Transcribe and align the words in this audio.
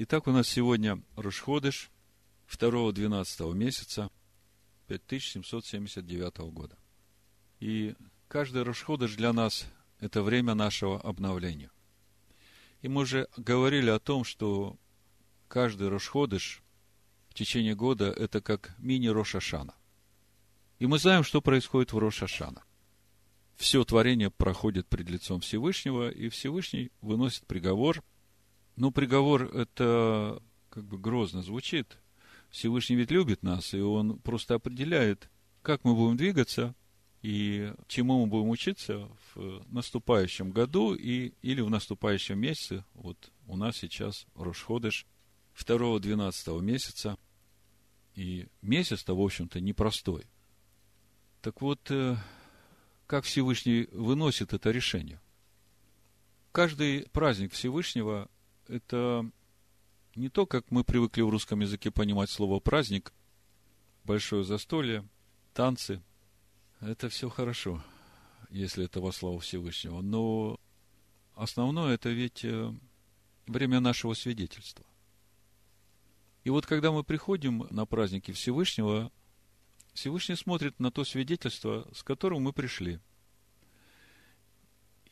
Итак, 0.00 0.28
у 0.28 0.30
нас 0.30 0.46
сегодня 0.46 1.02
Рушходыш 1.16 1.90
2-12 2.50 3.52
месяца 3.52 4.10
5779 4.86 6.38
года. 6.52 6.78
И 7.58 7.96
каждый 8.28 8.62
Рушходыш 8.62 9.16
для 9.16 9.32
нас– 9.32 9.66
это 9.98 10.22
время 10.22 10.54
нашего 10.54 11.00
обновления. 11.00 11.72
И 12.80 12.86
мы 12.86 13.00
уже 13.00 13.26
говорили 13.36 13.90
о 13.90 13.98
том, 13.98 14.22
что 14.22 14.76
каждый 15.48 15.88
Рошходыш 15.88 16.62
в 17.30 17.34
течение 17.34 17.74
года– 17.74 18.04
это 18.16 18.40
как 18.40 18.76
мини-Рошашана. 18.78 19.74
И 20.78 20.86
мы 20.86 21.00
знаем, 21.00 21.24
что 21.24 21.42
происходит 21.42 21.92
в 21.92 21.98
Рошашана. 21.98 22.62
Все 23.56 23.84
творение 23.84 24.30
проходит 24.30 24.86
пред 24.86 25.10
лицом 25.10 25.40
Всевышнего, 25.40 26.08
и 26.08 26.28
Всевышний 26.28 26.92
выносит 27.00 27.48
приговор. 27.48 28.04
Но 28.78 28.90
приговор– 28.90 29.42
это 29.54 30.42
как 30.70 30.84
бы 30.84 30.98
грозно 30.98 31.42
звучит. 31.42 31.98
Всевышний 32.50 32.96
ведь 32.96 33.10
любит 33.10 33.42
нас, 33.42 33.74
и 33.74 33.80
Он 33.80 34.18
просто 34.18 34.54
определяет, 34.54 35.30
как 35.62 35.84
мы 35.84 35.94
будем 35.94 36.16
двигаться– 36.16 36.74
и 37.22 37.72
чему 37.88 38.20
мы 38.20 38.26
будем 38.28 38.50
учиться 38.50 39.08
в 39.34 39.64
наступающем 39.72 40.52
году 40.52 40.94
и, 40.94 41.32
или 41.42 41.60
в 41.60 41.70
наступающем 41.70 42.38
месяце. 42.38 42.84
Вот 42.94 43.32
у 43.46 43.56
нас 43.56 43.76
сейчас 43.76 44.26
Рошходыш 44.34 45.06
2-12 45.56 46.60
месяца. 46.62 47.18
И 48.14 48.48
месяц-то, 48.62 49.16
в 49.16 49.20
общем-то, 49.20 49.60
непростой. 49.60 50.26
Так 51.40 51.60
вот, 51.60 51.80
э, 51.90 52.16
как 53.06 53.24
Всевышний 53.24 53.88
выносит 53.92 54.52
это 54.52 54.70
решение? 54.70 55.20
Каждый 56.52 57.08
праздник 57.12 57.52
Всевышнего– 57.52 58.28
это 58.68 59.28
не 60.14 60.28
то, 60.28 60.46
как 60.46 60.70
мы 60.70 60.84
привыкли 60.84 61.22
в 61.22 61.30
русском 61.30 61.60
языке 61.60 61.90
понимать 61.90 62.30
слово 62.30 62.60
«праздник», 62.60 63.12
большое 64.04 64.44
застолье, 64.44 65.06
танцы– 65.52 66.02
это 66.80 67.08
все 67.08 67.28
хорошо, 67.28 67.82
если 68.50 68.84
это 68.84 69.00
во 69.00 69.12
славу 69.12 69.38
Всевышнего. 69.38 70.00
Но 70.00 70.60
основное 71.34 71.94
это 71.94 72.10
ведь 72.10 72.44
э, 72.44 72.72
время 73.46 73.80
нашего 73.80 74.14
свидетельства. 74.14 74.84
И 76.44 76.50
вот 76.50 76.66
когда 76.66 76.92
мы 76.92 77.04
приходим 77.04 77.66
на 77.70 77.84
праздники 77.84 78.32
Всевышнего, 78.32 79.10
Всевышний 79.92 80.36
смотрит 80.36 80.78
на 80.78 80.90
то 80.90 81.04
свидетельство, 81.04 81.88
с 81.92 82.02
которым 82.02 82.42
мы 82.42 82.52
пришли. 82.52 83.00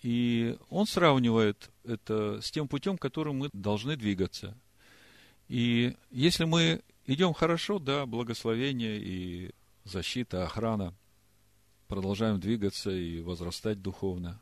И 0.06 0.56
он 0.70 0.86
сравнивает 0.86 1.68
это 1.82 2.40
с 2.40 2.52
тем 2.52 2.68
путем, 2.68 2.96
которым 2.96 3.38
мы 3.38 3.50
должны 3.52 3.96
двигаться. 3.96 4.56
И 5.48 5.96
если 6.12 6.44
мы 6.44 6.80
идем 7.06 7.34
хорошо, 7.34 7.80
да, 7.80 8.06
благословение 8.06 9.00
и 9.00 9.50
защита, 9.82 10.44
охрана– 10.44 10.94
продолжаем 11.88 12.38
двигаться 12.38 12.92
и 12.92 13.20
возрастать 13.20 13.82
духовно. 13.82 14.40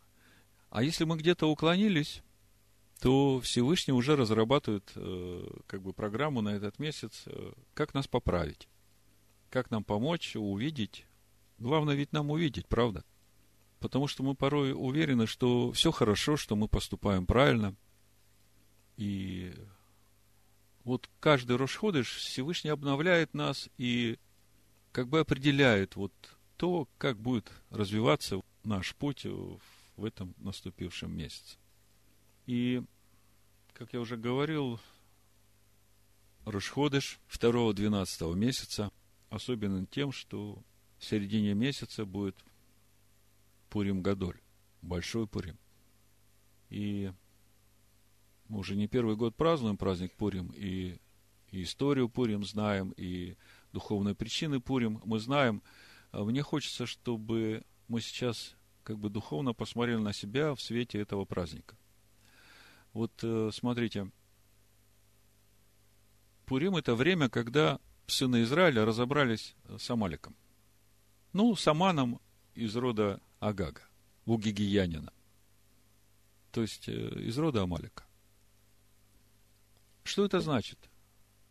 А 0.69 0.83
если 0.83 1.05
мы 1.05 1.17
где-то 1.17 1.51
уклонились, 1.51 2.23
то 3.01 3.41
Всевышний 3.41 3.95
уже 3.95 4.17
разрабатывает 4.17 4.93
э, 4.97 5.47
как 5.67 5.81
бы 5.81 5.95
программу 5.95 6.43
на 6.43 6.51
этот 6.51 6.79
месяц, 6.79 7.23
э, 7.25 7.53
как 7.73 7.95
нас 7.95 8.07
поправить, 8.07 8.69
как 9.49 9.71
нам 9.71 9.83
помочь 9.83 10.37
увидеть. 10.37 11.07
Главное 11.59 11.95
ведь 11.95 12.13
нам 12.13 12.31
увидеть, 12.31 12.67
правда? 12.67 13.03
Потому 13.81 14.07
что 14.07 14.23
мы 14.23 14.35
порой 14.35 14.73
уверены, 14.73 15.27
что 15.27 15.73
все 15.73 15.91
хорошо, 15.91 16.37
что 16.37 16.57
мы 16.57 16.69
поступаем 16.69 17.27
правильно. 17.27 17.75
И 18.97 19.55
вот 20.85 21.11
каждый 21.21 21.57
Рошходыш 21.57 22.17
Всевышний 22.17 22.71
обновляет 22.71 23.35
нас 23.35 23.69
и 23.77 24.19
как 24.93 25.09
бы 25.09 25.21
определяет 25.21 25.97
вот 25.97 26.13
то, 26.57 26.89
как 26.99 27.19
будет 27.19 27.51
развиваться 27.71 28.41
наш 28.63 28.95
путь 28.95 29.25
в 29.25 30.05
этом 30.05 30.35
наступившем 30.39 31.15
месяце. 31.17 31.59
И, 32.47 32.83
как 33.73 33.93
я 33.93 34.01
уже 34.01 34.17
говорил, 34.17 34.81
Рушходыш 36.45 37.19
2-12 37.31 38.35
месяца 38.35 38.91
особенен 39.31 39.87
тем, 39.87 40.13
что 40.13 40.63
в 40.99 41.05
середине 41.05 41.55
месяца 41.55 42.05
будет 42.05 42.37
Пурим 43.75 44.01
Гадоль, 44.01 44.41
Большой 44.81 45.27
Пурим. 45.27 45.59
И 46.71 47.13
мы 48.49 48.61
уже 48.61 48.77
не 48.77 48.87
первый 48.87 49.17
год 49.17 49.37
празднуем 49.37 49.77
праздник 49.77 50.15
Пурим, 50.15 50.53
и, 50.57 50.99
и 51.51 51.63
историю 51.63 52.09
Пурим 52.09 52.45
знаем, 52.45 52.95
и 52.97 53.37
духовные 53.73 54.15
причины 54.15 54.61
Пурим 54.61 55.03
мы 55.05 55.19
знаем– 55.19 55.63
а 56.15 56.23
мне 56.23 56.43
хочется, 56.43 56.87
чтобы 56.87 57.65
мы 57.89 58.01
сейчас 58.01 58.55
как 58.85 58.99
бы 59.01 59.11
духовно 59.11 59.53
посмотрели 59.53 59.99
на 59.99 60.13
себя 60.13 60.55
в 60.55 60.63
свете 60.63 61.01
этого 61.01 61.25
праздника. 61.25 61.77
Вот 62.93 63.11
э, 63.25 63.51
смотрите, 63.53 64.13
Пурим– 66.47 66.77
это 66.77 66.95
время, 66.95 67.29
когда 67.29 67.81
сыны 68.07 68.45
Израиля 68.45 68.85
разобрались 68.85 69.57
с 69.77 69.91
Амаликом. 69.91 70.37
Ну, 71.33 71.57
с 71.57 71.67
Аманом 71.67 72.21
из 72.55 72.77
рода 72.77 73.21
Агага, 73.45 73.83
Угигиянина. 74.25 75.13
То 76.51 76.63
есть, 76.63 76.89
э, 76.89 76.93
из 76.93 77.37
рода 77.37 77.63
Амалика. 77.63 78.07
Что 80.03 80.25
это 80.25 80.41
значит? 80.41 80.79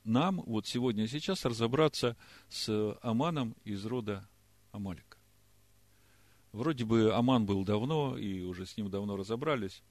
Нам 0.04 0.42
вот 0.42 0.66
сегодня 0.66 1.08
сейчас 1.08 1.46
разобраться 1.46 2.18
с 2.50 2.98
Аманом 3.04 3.56
из 3.64 3.86
рода 3.86 4.28
Амалика. 4.72 5.20
Вроде 6.52 6.84
бы 6.84 7.14
Аман 7.14 7.46
был 7.46 7.64
давно, 7.64 8.18
и 8.18 8.42
уже 8.42 8.66
с 8.66 8.76
ним 8.76 8.90
давно 8.90 9.16
разобрались. 9.16 9.84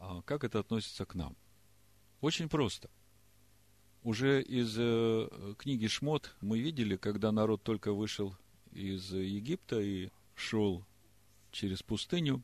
А 0.00 0.20
как 0.22 0.42
это 0.42 0.58
относится 0.58 1.04
к 1.06 1.14
нам? 1.14 1.36
Очень 2.20 2.48
просто. 2.48 2.90
Уже 4.02 4.42
из 4.42 4.74
э, 4.76 5.54
книги 5.58 5.86
Шмот 5.86 6.34
мы 6.40 6.58
видели, 6.58 6.96
когда 6.96 7.30
народ 7.30 7.62
только 7.62 7.92
вышел 7.92 8.36
из 8.72 9.12
Египта 9.12 9.80
и 9.80 10.10
шел 10.34 10.84
через 11.50 11.82
пустыню, 11.82 12.42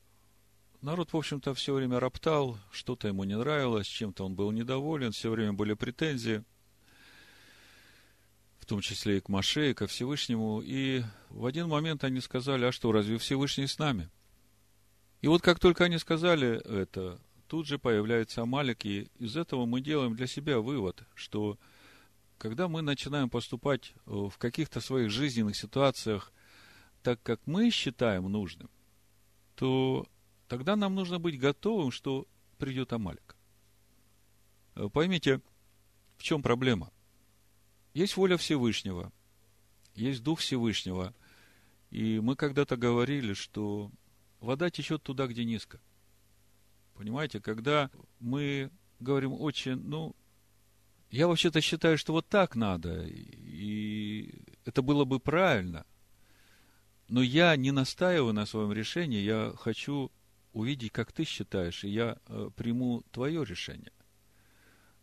народ, 0.83 1.13
в 1.13 1.17
общем-то, 1.17 1.55
все 1.55 1.75
время 1.75 2.01
роптал, 2.01 2.59
что-то 2.71 3.09
ему 3.09 3.25
не 3.25 3.37
нравилось, 3.37 3.87
чем-то 3.87 4.25
он 4.25 4.35
был 4.35 4.51
недоволен, 4.51 5.13
все 5.13 5.31
время 5.31 5.53
были 5.53 5.75
претензии– 5.75 6.45
том 8.69 8.83
числе 8.83 9.17
и 9.17 9.21
к 9.21 9.29
Маше, 9.29 9.71
и 9.71 9.75
ко 9.75 9.87
Всевышнему. 9.87 10.61
И 10.65 11.03
в 11.31 11.47
один 11.47 11.69
момент 11.69 12.05
они 12.05 12.21
сказали, 12.21 12.67
а 12.67 12.73
что, 12.73 12.93
разве 12.93 13.19
Всевышний 13.19 13.67
с 13.67 13.79
нами? 13.79 14.11
И 15.23 15.27
вот 15.27 15.43
как 15.43 15.59
только 15.59 15.85
они 15.85 15.99
сказали 15.99 16.63
это, 16.65 17.19
тут 17.49 17.67
же 17.67 17.79
появляется 17.79 18.43
Амалик, 18.43 18.85
и 18.85 19.09
из 19.19 19.37
этого 19.37 19.67
мы 19.67 19.81
делаем 19.81 20.15
для 20.15 20.29
себя 20.29 20.61
вывод, 20.61 21.03
что 21.15 21.59
когда 22.37 22.69
мы 22.69 22.83
начинаем 22.83 23.29
поступать 23.29 23.95
э, 24.07 24.11
в 24.11 24.39
каких-то 24.39 24.81
своих 24.81 25.11
жизненных 25.11 25.57
ситуациях 25.57 26.33
так, 27.09 27.23
как 27.23 27.41
мы 27.47 27.71
считаем 27.71 28.31
нужным, 28.31 28.69
то 29.55 30.07
тогда 30.47 30.77
нам 30.77 30.95
нужно 30.95 31.19
быть 31.19 31.41
готовым, 31.41 31.91
что 31.91 32.29
придет 32.59 32.93
Амалик. 32.93 33.35
Э, 34.75 34.91
поймите, 34.93 35.41
в 36.19 36.23
чем 36.23 36.43
проблема? 36.43 36.93
Есть 37.95 38.19
воля 38.19 38.37
Всевышнего, 38.37 39.11
есть 39.95 40.23
Дух 40.23 40.41
Всевышнего. 40.41 41.15
И 41.89 42.21
мы 42.21 42.37
когда-то 42.37 42.77
говорили, 42.77 43.33
что 43.33 43.91
вода 44.41 44.69
течет 44.69 45.03
туда, 45.03 45.29
где 45.29 45.47
низко. 45.47 45.81
Понимаете, 46.93 47.41
когда 47.41 47.91
мы 48.21 48.71
говорим 49.01 49.33
очень, 49.33 49.77
ну, 49.77 50.15
я 51.11 51.27
вообще-то 51.27 51.63
считаю, 51.63 51.97
что 51.97 52.13
вот 52.13 52.29
так 52.29 52.55
надо, 52.55 53.07
и 53.07 54.45
это 54.67 54.83
было 54.83 55.07
бы 55.07 55.19
правильно. 55.21 55.87
Но 57.09 57.23
я 57.23 57.57
не 57.57 57.71
настаиваю 57.71 58.35
на 58.35 58.47
своем 58.47 58.73
решении, 58.73 59.21
я 59.21 59.55
хочу 59.57 60.13
увидеть, 60.53 60.93
как 60.93 61.13
ты 61.13 61.25
считаешь, 61.25 61.85
и 61.85 61.89
я 61.89 62.19
э, 62.27 62.51
приму 62.55 63.03
твое 63.13 63.45
решение. 63.45 63.93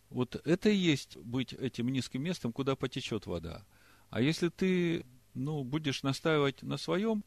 Вот 0.10 0.36
это 0.46 0.70
и 0.70 0.76
есть 0.76 1.18
быть 1.18 1.54
этим 1.54 1.90
низким 1.90 2.24
местом, 2.24 2.54
куда 2.54 2.76
потечет 2.76 3.26
вода. 3.26 3.66
А 4.10 4.22
если 4.22 4.50
ты, 4.50 5.06
ну, 5.34 5.64
будешь 5.64 6.04
настаивать 6.04 6.62
на 6.62 6.78
своем, 6.78 7.24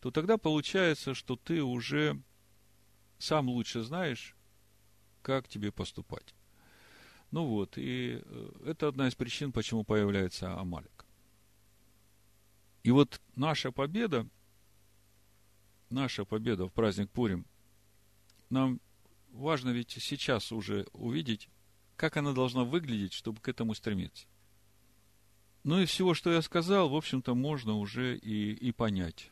то 0.00 0.10
тогда 0.10 0.36
получается, 0.36 1.14
что 1.14 1.36
ты 1.36 1.62
уже 1.62 2.20
сам 3.18 3.48
лучше 3.48 3.82
знаешь, 3.82 4.34
как 5.22 5.46
тебе 5.46 5.70
поступать. 5.70 6.34
Ну 7.30 7.46
вот, 7.46 7.78
и 7.78 8.20
э, 8.22 8.50
это 8.66 8.88
одна 8.88 9.08
из 9.08 9.14
причин, 9.14 9.52
почему 9.52 9.84
появляется 9.84 10.58
Амалик. 10.58 10.91
И 12.82 12.90
вот 12.90 13.20
наша 13.36 13.70
победа, 13.70 14.26
наша 15.90 16.24
победа 16.24 16.66
в 16.66 16.72
праздник 16.72 17.10
Пурим, 17.10 17.46
нам 18.50 18.80
важно 19.30 19.70
ведь 19.70 19.92
сейчас 19.92 20.52
уже 20.52 20.86
увидеть, 20.92 21.48
как 21.96 22.16
она 22.16 22.32
должна 22.32 22.64
выглядеть, 22.64 23.12
чтобы 23.12 23.40
к 23.40 23.48
этому 23.48 23.74
стремиться. 23.74 24.26
Ну 25.64 25.80
и 25.80 25.86
всего, 25.86 26.14
что 26.14 26.32
я 26.32 26.42
сказал, 26.42 26.88
в 26.88 26.96
общем-то, 26.96 27.34
можно 27.34 27.78
уже 27.78 28.16
и, 28.18 28.52
и 28.52 28.72
понять. 28.72 29.30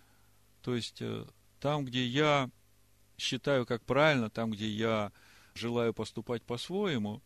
То 0.62 0.76
есть, 0.76 1.02
э, 1.02 1.26
там, 1.58 1.84
где 1.84 2.06
я 2.06 2.50
считаю 3.18 3.66
как 3.66 3.84
правильно, 3.84 4.30
там, 4.30 4.52
где 4.52 4.68
я 4.68 5.12
желаю 5.54 5.92
поступать 5.92 6.44
по-своему, 6.44 7.20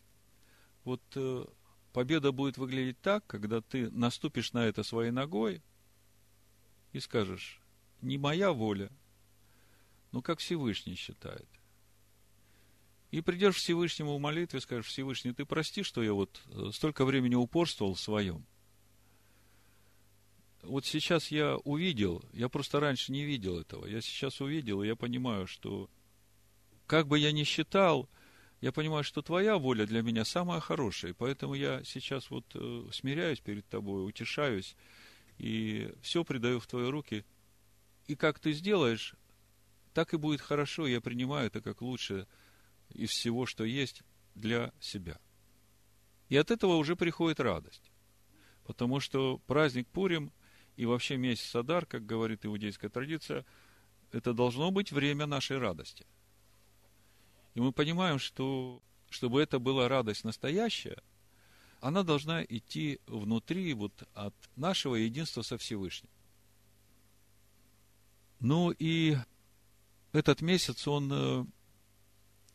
вот 0.85 1.03
э, 1.17 1.45
победа 1.93 2.33
будет 2.33 2.57
выглядеть 2.57 2.99
так, 3.03 3.27
когда 3.27 3.61
ты 3.61 3.91
наступишь 3.91 4.55
на 4.55 4.65
это 4.65 4.83
своей 4.83 5.11
ногой 5.11 5.63
и 6.95 7.01
скажешь, 7.01 7.61
не 8.01 8.17
моя 8.19 8.53
воля, 8.53 8.91
но 10.13 10.23
как 10.23 10.39
Всевышний 10.39 10.95
считает. 10.95 11.49
И 13.11 13.21
придешь 13.21 13.57
к 13.57 13.59
Всевышнему 13.59 14.17
в 14.17 14.21
молитве, 14.21 14.61
скажешь, 14.61 14.87
Всевышний, 14.87 15.33
ты 15.33 15.45
прости, 15.45 15.83
что 15.83 16.03
я 16.03 16.13
вот 16.13 16.41
э, 16.47 16.71
столько 16.73 17.05
времени 17.05 17.35
упорствовал 17.35 17.95
в 17.95 18.01
своем. 18.01 18.47
Вот 20.63 20.87
сейчас 20.87 21.31
я 21.31 21.57
увидел, 21.59 22.25
я 22.33 22.49
просто 22.49 22.79
раньше 22.79 23.11
не 23.13 23.25
видел 23.25 23.59
этого, 23.59 23.87
я 23.87 24.01
сейчас 24.01 24.41
увидел, 24.41 24.83
и 24.83 24.87
я 24.87 24.95
понимаю, 24.95 25.47
что 25.49 25.91
как 26.87 27.09
бы 27.09 27.19
я 27.19 27.33
ни 27.33 27.43
считал, 27.43 28.09
я 28.61 28.71
понимаю, 28.71 29.03
что 29.03 29.21
твоя 29.21 29.59
воля 29.59 29.85
для 29.85 30.03
меня 30.03 30.25
самая 30.25 30.61
хорошая, 30.61 31.11
и 31.11 31.15
поэтому 31.15 31.55
я 31.55 31.83
сейчас 31.85 32.31
вот 32.31 32.45
э, 32.55 32.87
смиряюсь 32.93 33.41
перед 33.41 33.67
тобой, 33.69 34.07
утешаюсь, 34.07 34.77
и 35.39 35.93
все 36.01 36.25
предаю 36.25 36.61
в 36.61 36.67
твои 36.67 36.89
руки. 36.89 37.25
И 38.07 38.15
как 38.15 38.39
ты 38.39 38.53
сделаешь, 38.53 39.15
так 39.93 40.15
и 40.15 40.17
будет 40.17 40.41
хорошо, 40.41 40.87
я 40.87 41.01
принимаю 41.01 41.47
это 41.47 41.61
как 41.61 41.81
лучшее 41.83 42.27
из 42.91 43.11
всего, 43.11 43.47
что 43.47 43.65
есть 43.65 44.03
для 44.35 44.73
себя. 44.81 45.19
И 46.29 46.37
от 46.37 46.51
этого 46.51 46.77
уже 46.77 46.97
приходит 46.97 47.41
радость. 47.41 47.91
Потому 48.65 49.01
что 49.01 49.39
праздник 49.47 49.87
Пурим 49.89 50.33
и 50.77 50.87
вообще 50.87 51.17
месяц 51.17 51.55
Адар, 51.55 51.87
как 51.87 52.07
говорит 52.07 52.45
иудейская 52.45 52.91
традиция, 52.91 53.45
это 54.11 54.33
должно 54.33 54.71
быть 54.71 54.93
время 54.93 55.27
нашей 55.27 55.59
радости. 55.59 56.07
И 57.55 57.61
мы 57.61 57.73
понимаем, 57.73 58.19
что 58.19 58.83
чтобы 59.11 59.41
это 59.41 59.61
была 59.61 59.89
радость 59.89 60.25
настоящая, 60.25 61.01
она 61.85 62.03
должна 62.03 62.43
идти 62.43 62.99
внутри 63.07 63.75
вот 63.75 64.09
от 64.15 64.35
нашего 64.57 64.95
единства 64.95 65.43
со 65.43 65.59
Всевышним. 65.59 66.09
Ну 68.41 68.71
и 68.71 69.19
этот 70.13 70.41
месяц, 70.41 70.89
он 70.89 71.13
э, 71.13 71.45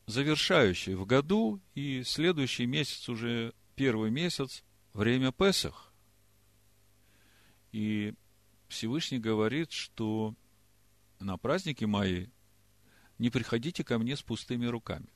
завершающий 0.07 0.95
в 0.95 1.05
году, 1.05 1.61
и 1.75 2.01
следующий 2.01 2.65
месяц 2.65 3.07
уже 3.07 3.53
первый 3.75 4.09
месяц, 4.09 4.63
время 4.93 5.31
Песах. 5.31 5.93
И 7.71 8.15
Всевышний 8.67 9.19
говорит, 9.19 9.71
что 9.71 10.33
на 11.19 11.37
праздники 11.37 11.85
мои 11.85 12.29
не 13.19 13.29
приходите 13.29 13.83
ко 13.83 13.99
мне 13.99 14.17
с 14.17 14.23
пустыми 14.23 14.65
руками. 14.65 15.13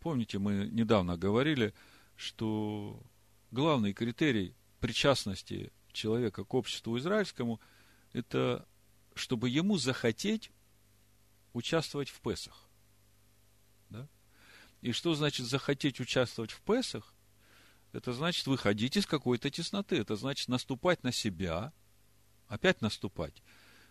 Помните, 0.00 0.38
мы 0.38 0.70
недавно 0.72 1.18
говорили, 1.18 1.74
что 2.22 3.02
главный 3.50 3.92
критерий 3.92 4.54
причастности 4.78 5.72
человека 5.92 6.44
к 6.44 6.54
обществу 6.54 6.96
израильскому– 6.96 7.60
это 8.12 8.66
чтобы 9.14 9.50
ему 9.50 9.76
захотеть 9.76 10.50
участвовать 11.52 12.08
в 12.08 12.20
Песах. 12.20 12.70
Да? 13.90 14.08
И 14.80 14.92
что 14.92 15.14
значит 15.14 15.46
захотеть 15.46 16.00
участвовать 16.00 16.50
в 16.50 16.62
Песах? 16.62 17.12
Это 17.92 18.14
значит 18.14 18.46
выходить 18.46 18.96
из 18.96 19.04
какой-то 19.04 19.50
тесноты. 19.50 19.96
Это 19.98 20.16
значит 20.16 20.48
наступать 20.48 21.02
на 21.02 21.12
себя, 21.12 21.74
опять 22.46 22.80
наступать. 22.80 23.42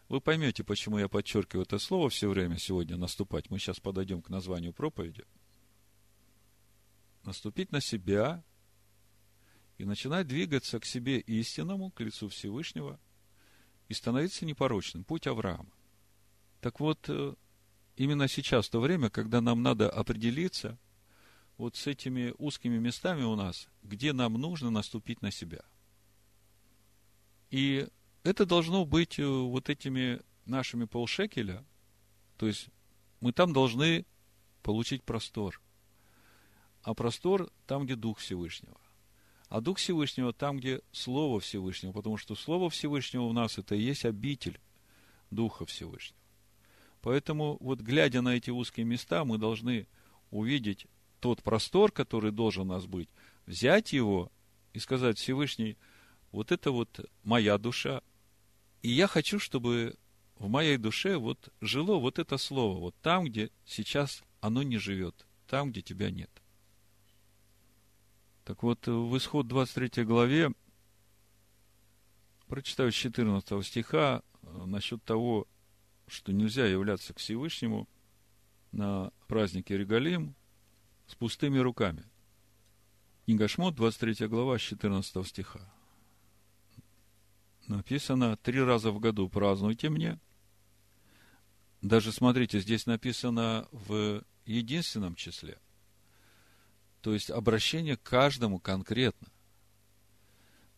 Вы 0.09 0.21
поймете, 0.21 0.63
почему 0.63 0.97
я 0.97 1.07
подчеркиваю 1.07 1.65
это 1.65 1.77
слово 1.77 2.09
все 2.09 2.27
время 2.29 2.57
сегодня 2.57 2.97
наступать. 2.97 3.51
Мы 3.51 3.59
сейчас 3.59 3.79
подойдем 3.79 4.23
к 4.23 4.29
названию 4.29 4.73
проповеди. 4.73 5.25
Наступить 7.23 7.71
на 7.71 7.81
себя 7.81 8.43
и 9.77 9.85
начинать 9.85 10.27
двигаться 10.27 10.79
к 10.79 10.85
себе 10.85 11.19
истинному, 11.19 11.91
к 11.91 12.01
лицу 12.01 12.29
Всевышнего 12.29 12.99
и 13.87 13.93
становиться 13.93 14.45
непорочным. 14.45 15.03
Путь 15.03 15.27
Авраама. 15.27 15.71
Так 16.61 16.79
вот, 16.79 17.05
э, 17.09 17.35
именно 17.97 18.27
сейчас 18.27 18.69
то 18.69 18.79
время, 18.79 19.09
когда 19.09 19.41
нам 19.41 19.61
надо 19.61 19.89
определиться 19.89 20.77
вот 21.57 21.75
с 21.75 21.87
этими 21.87 22.33
узкими 22.37 22.77
местами 22.77 23.23
у 23.23 23.35
нас, 23.35 23.67
где 23.83 24.13
нам 24.13 24.33
нужно 24.33 24.69
наступить 24.69 25.21
на 25.21 25.31
себя. 25.31 25.61
И 27.49 27.87
это 28.23 28.45
должно 28.45 28.85
быть 28.85 29.19
э, 29.19 29.25
вот 29.25 29.69
этими 29.69 30.21
нашими 30.45 30.85
полшекеля, 30.85 31.65
то 32.37 32.47
есть 32.47 32.69
мы 33.19 33.33
там 33.33 33.53
должны 33.53 34.05
получить 34.63 35.03
простор. 35.03 35.61
А 36.83 36.93
простор 36.93 37.51
там, 37.67 37.85
где 37.85 37.95
Дух 37.95 38.19
Всевышнего. 38.19 38.79
А 39.49 39.61
Дух 39.61 39.77
Всевышнего 39.77 40.33
там, 40.33 40.57
где 40.57 40.81
Слово 40.91 41.39
Всевышнего, 41.39 41.91
потому 41.91 42.17
что 42.17 42.35
Слово 42.35 42.69
Всевышнего 42.69 43.23
у 43.23 43.33
нас 43.33 43.57
это 43.57 43.75
и 43.75 43.81
есть 43.81 44.05
обитель 44.05 44.59
Духа 45.29 45.65
Всевышнего. 45.65 46.19
Поэтому, 47.01 47.57
вот 47.59 47.79
глядя 47.79 48.21
на 48.21 48.35
эти 48.35 48.49
узкие 48.49 48.85
места, 48.85 49.25
мы 49.25 49.37
должны 49.37 49.87
увидеть 50.29 50.87
тот 51.19 51.43
простор, 51.43 51.91
который 51.91 52.31
должен 52.31 52.63
у 52.63 52.73
нас 52.73 52.85
быть, 52.85 53.09
взять 53.45 53.93
его 53.93 54.31
и 54.73 54.79
сказать, 54.79 55.17
Всевышний, 55.17 55.77
вот 56.31 56.51
это 56.51 56.71
вот 56.71 56.99
моя 57.23 57.57
душа, 57.57 58.01
и 58.81 58.89
я 58.89 59.07
хочу, 59.07 59.39
чтобы 59.39 59.95
в 60.35 60.47
моей 60.47 60.77
душе 60.77 61.17
вот 61.17 61.49
жило 61.61 61.97
вот 61.97 62.19
это 62.19 62.37
слово, 62.37 62.79
вот 62.79 62.95
там, 63.01 63.25
где 63.25 63.51
сейчас 63.65 64.23
оно 64.39 64.63
не 64.63 64.77
живет, 64.77 65.27
там, 65.47 65.71
где 65.71 65.81
тебя 65.81 66.09
нет. 66.09 66.40
Так 68.43 68.63
вот, 68.63 68.87
в 68.87 69.17
исход 69.17 69.47
23 69.47 70.03
главе, 70.03 70.51
прочитаю 72.47 72.91
с 72.91 72.95
14 72.95 73.65
стиха, 73.65 74.23
э, 74.41 74.65
насчет 74.65 75.03
того, 75.03 75.47
что 76.07 76.33
нельзя 76.33 76.65
являться 76.65 77.13
к 77.13 77.19
Всевышнему 77.19 77.87
на 78.71 79.11
празднике 79.27 79.77
Регалим 79.77 80.35
с 81.07 81.15
пустыми 81.15 81.59
руками. 81.59 82.03
Книга 83.25 83.47
Шмот, 83.47 83.75
23 83.75 84.27
глава, 84.27 84.57
с 84.57 84.61
14 84.61 85.25
стиха. 85.27 85.71
Написано, 87.67 88.35
три 88.37 88.61
раза 88.61 88.91
в 88.91 88.99
году 88.99 89.29
празднуйте 89.29 89.89
мне. 89.89 90.19
Даже, 91.81 92.11
смотрите, 92.11 92.59
здесь 92.59 92.85
написано 92.85 93.67
в 93.71 94.23
единственном 94.45 95.15
числе. 95.15 95.59
То 97.01 97.13
есть, 97.13 97.29
обращение 97.29 97.97
к 97.97 98.03
каждому 98.03 98.59
конкретно– 98.59 99.27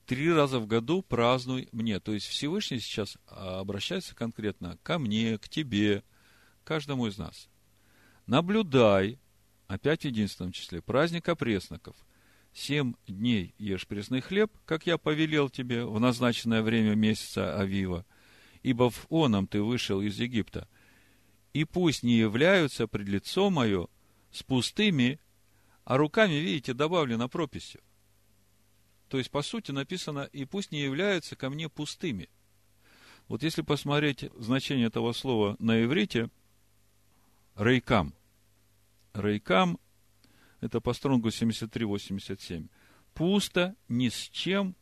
три 0.06 0.32
раза 0.32 0.60
в 0.60 0.68
году 0.68 1.02
празднуй 1.02 1.70
мне. 1.72 2.00
То 2.00 2.14
есть 2.14 2.28
Всевышний 2.28 2.80
сейчас 2.80 3.18
а, 3.28 3.60
обращается 3.60 4.16
конкретно 4.16 4.78
ко 4.84 5.00
мне, 5.00 5.38
к 5.38 5.50
тебе, 5.50 6.04
каждому 6.64 7.08
из 7.08 7.18
нас. 7.18 7.50
Наблюдай, 8.26 9.20
опять 9.68 10.02
в 10.02 10.06
единственном 10.06 10.52
числе, 10.52 10.82
праздник 10.82 11.30
опресноков. 11.30 11.96
Семь 12.54 12.94
дней 13.08 13.56
ешь 13.58 13.88
пресный 13.88 14.22
хлеб, 14.22 14.52
как 14.66 14.86
я 14.86 14.98
повелел 14.98 15.50
тебе 15.50 15.86
в 15.86 16.00
назначенное 16.00 16.62
время 16.62 16.94
месяца 16.94 17.60
Авива, 17.60 18.06
ибо 18.62 18.92
в 18.92 19.08
оном 19.10 19.48
ты 19.48 19.62
вышел 19.62 20.02
из 20.02 20.20
Египта. 20.20 20.68
И 21.54 21.66
пусть 21.66 22.04
не 22.04 22.18
являются 22.18 22.88
пред 22.88 23.08
лицо 23.08 23.50
мое 23.50 23.88
с 24.32 24.44
пустыми, 24.44 25.20
а 25.86 25.98
руками, 25.98 26.34
видите, 26.34 26.74
добавлено 26.74 27.30
прописью– 27.30 27.82
то 29.14 29.20
есть, 29.20 29.30
по 29.30 29.44
сути, 29.44 29.70
написано, 29.70 30.28
и 30.34 30.44
пусть 30.44 30.72
не 30.72 30.82
являются 30.82 31.36
ко 31.36 31.52
мне 31.52 31.70
пустыми. 31.70 32.32
Вот 33.28 33.44
если 33.44 33.62
посмотреть 33.62 34.26
значение 34.40 34.88
этого 34.88 35.14
слова 35.14 35.56
на 35.60 35.84
иврите, 35.84 36.32
рейкам. 37.56 38.16
Рейкам, 39.14 39.78
это 40.62 40.82
по 40.82 40.94
стронгу 40.94 41.28
73-87. 41.28 42.70
Пусто, 43.14 43.76
ни 43.88 44.10
с 44.10 44.16
чем, 44.16 44.76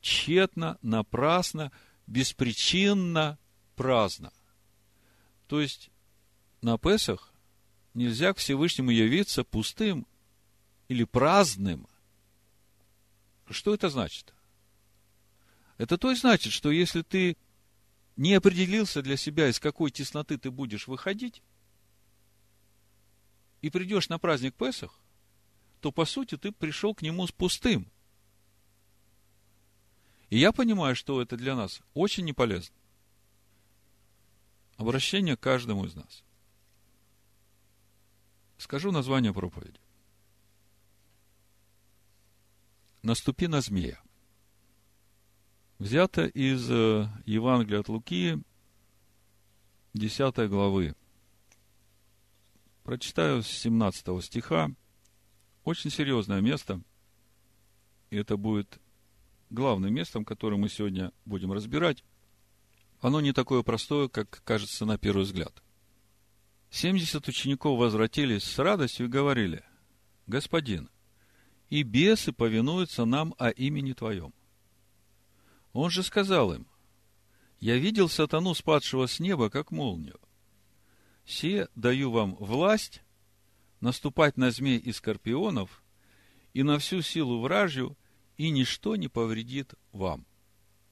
тщетно, 0.00 0.78
напрасно, 0.80 1.72
беспричинно, 2.06 3.40
праздно. 3.74 4.32
То 5.48 5.60
есть, 5.60 5.90
на 6.62 6.78
Песах 6.78 7.34
нельзя 7.92 8.32
к 8.34 8.38
Всевышнему 8.38 8.90
явиться 8.92 9.42
пустым 9.42 10.06
или 10.88 11.04
праздным– 11.04 11.86
что 13.50 13.74
это 13.74 13.88
значит? 13.88 14.34
Это 15.78 15.96
то 15.96 16.10
и 16.10 16.14
значит, 16.14 16.52
что 16.52 16.70
если 16.70 17.02
ты 17.02 17.36
не 18.16 18.34
определился 18.34 19.00
для 19.00 19.16
себя, 19.16 19.48
из 19.48 19.60
какой 19.60 19.90
тесноты 19.90 20.38
ты 20.38 20.50
будешь 20.50 20.88
выходить, 20.88 21.42
и 23.60 23.70
придешь 23.70 24.08
на 24.08 24.18
праздник 24.18 24.54
Песах, 24.54 24.98
то, 25.80 25.92
по 25.92 26.04
сути, 26.04 26.36
ты 26.36 26.52
пришел 26.52 26.94
к 26.94 27.02
нему 27.02 27.26
с 27.26 27.32
пустым. 27.32 27.90
И 30.30 30.38
я 30.38 30.52
понимаю, 30.52 30.94
что 30.94 31.22
это 31.22 31.36
для 31.36 31.56
нас 31.56 31.80
очень 31.94 32.24
не 32.24 32.32
полезно. 32.32 32.74
Обращение 34.76 35.36
к 35.36 35.40
каждому 35.40 35.86
из 35.86 35.94
нас. 35.94 36.22
Скажу 38.58 38.92
название 38.92 39.32
проповеди. 39.32 39.80
«Наступи 43.08 43.46
на 43.46 43.62
змея». 43.62 43.98
Взято 45.78 46.26
из 46.26 46.70
э, 46.70 47.08
Евангелия 47.24 47.80
от 47.80 47.88
Луки, 47.88 48.38
10 49.94 50.50
главы. 50.50 50.94
Прочитаю 52.82 53.42
с 53.42 53.46
17 53.46 54.22
стиха. 54.22 54.70
Очень 55.64 55.90
серьезное 55.90 56.42
место. 56.42 56.82
И 58.10 58.16
это 58.18 58.36
будет 58.36 58.78
главным 59.48 59.94
местом, 59.94 60.26
которое 60.26 60.58
мы 60.58 60.68
сегодня 60.68 61.10
будем 61.24 61.50
разбирать. 61.50 62.04
Оно 63.00 63.22
не 63.22 63.32
такое 63.32 63.62
простое, 63.62 64.08
как 64.08 64.42
кажется 64.44 64.84
на 64.84 64.98
первый 64.98 65.22
взгляд. 65.22 65.62
70 66.68 67.26
учеников 67.26 67.78
возвратились 67.78 68.44
с 68.44 68.58
радостью 68.58 69.06
и 69.06 69.08
говорили, 69.08 69.64
«Господин, 70.26 70.90
и 71.70 71.82
бесы 71.82 72.32
повинуются 72.32 73.04
нам 73.04 73.34
о 73.38 73.50
имени 73.50 73.92
Твоем». 73.92 74.32
Он 75.72 75.90
же 75.90 76.02
сказал 76.02 76.52
им, 76.54 76.66
«Я 77.60 77.76
видел 77.76 78.08
сатану, 78.08 78.54
спадшего 78.54 79.06
с 79.06 79.20
неба, 79.20 79.50
как 79.50 79.70
молнию. 79.70 80.18
Се 81.26 81.68
даю 81.74 82.10
вам 82.10 82.36
власть 82.36 83.02
наступать 83.80 84.36
на 84.36 84.50
змей 84.50 84.78
и 84.78 84.92
скорпионов 84.92 85.82
и 86.54 86.62
на 86.62 86.78
всю 86.78 87.02
силу 87.02 87.40
вражью, 87.40 87.96
и 88.36 88.50
ничто 88.50 88.96
не 88.96 89.08
повредит 89.08 89.74
вам. 89.92 90.26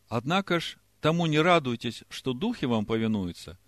Однако 0.08 0.60
ж, 0.60 0.76
тому 1.00 1.26
не 1.26 1.38
радуйтесь, 1.38 2.04
что 2.08 2.32
духи 2.32 2.66
вам 2.66 2.86
повинуются, 2.86 3.58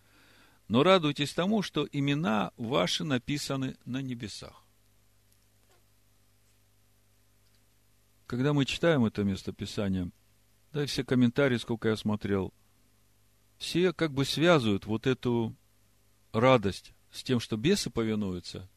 но 0.69 0.83
радуйтесь 0.83 1.33
тому, 1.33 1.63
что 1.63 1.89
имена 1.91 2.53
ваши 2.57 3.05
написаны 3.05 3.77
на 3.85 4.03
небесах. 4.03 4.68
Когда 8.29 8.53
мы 8.53 8.67
читаем 8.67 9.07
это 9.07 9.25
место 9.25 9.55
Писания, 9.55 10.11
да 10.75 10.85
и 10.85 10.87
все 10.87 11.03
комментарии, 11.03 11.57
сколько 11.57 11.89
я 11.89 11.97
смотрел, 11.97 12.53
все 13.57 13.95
как 13.95 14.13
бы 14.13 14.27
связывают 14.27 14.85
вот 14.85 15.07
эту 15.07 15.57
радость 16.33 16.93
с 17.11 17.23
тем, 17.23 17.41
что 17.41 17.57
бесы 17.57 17.89
повинуются, 17.89 18.69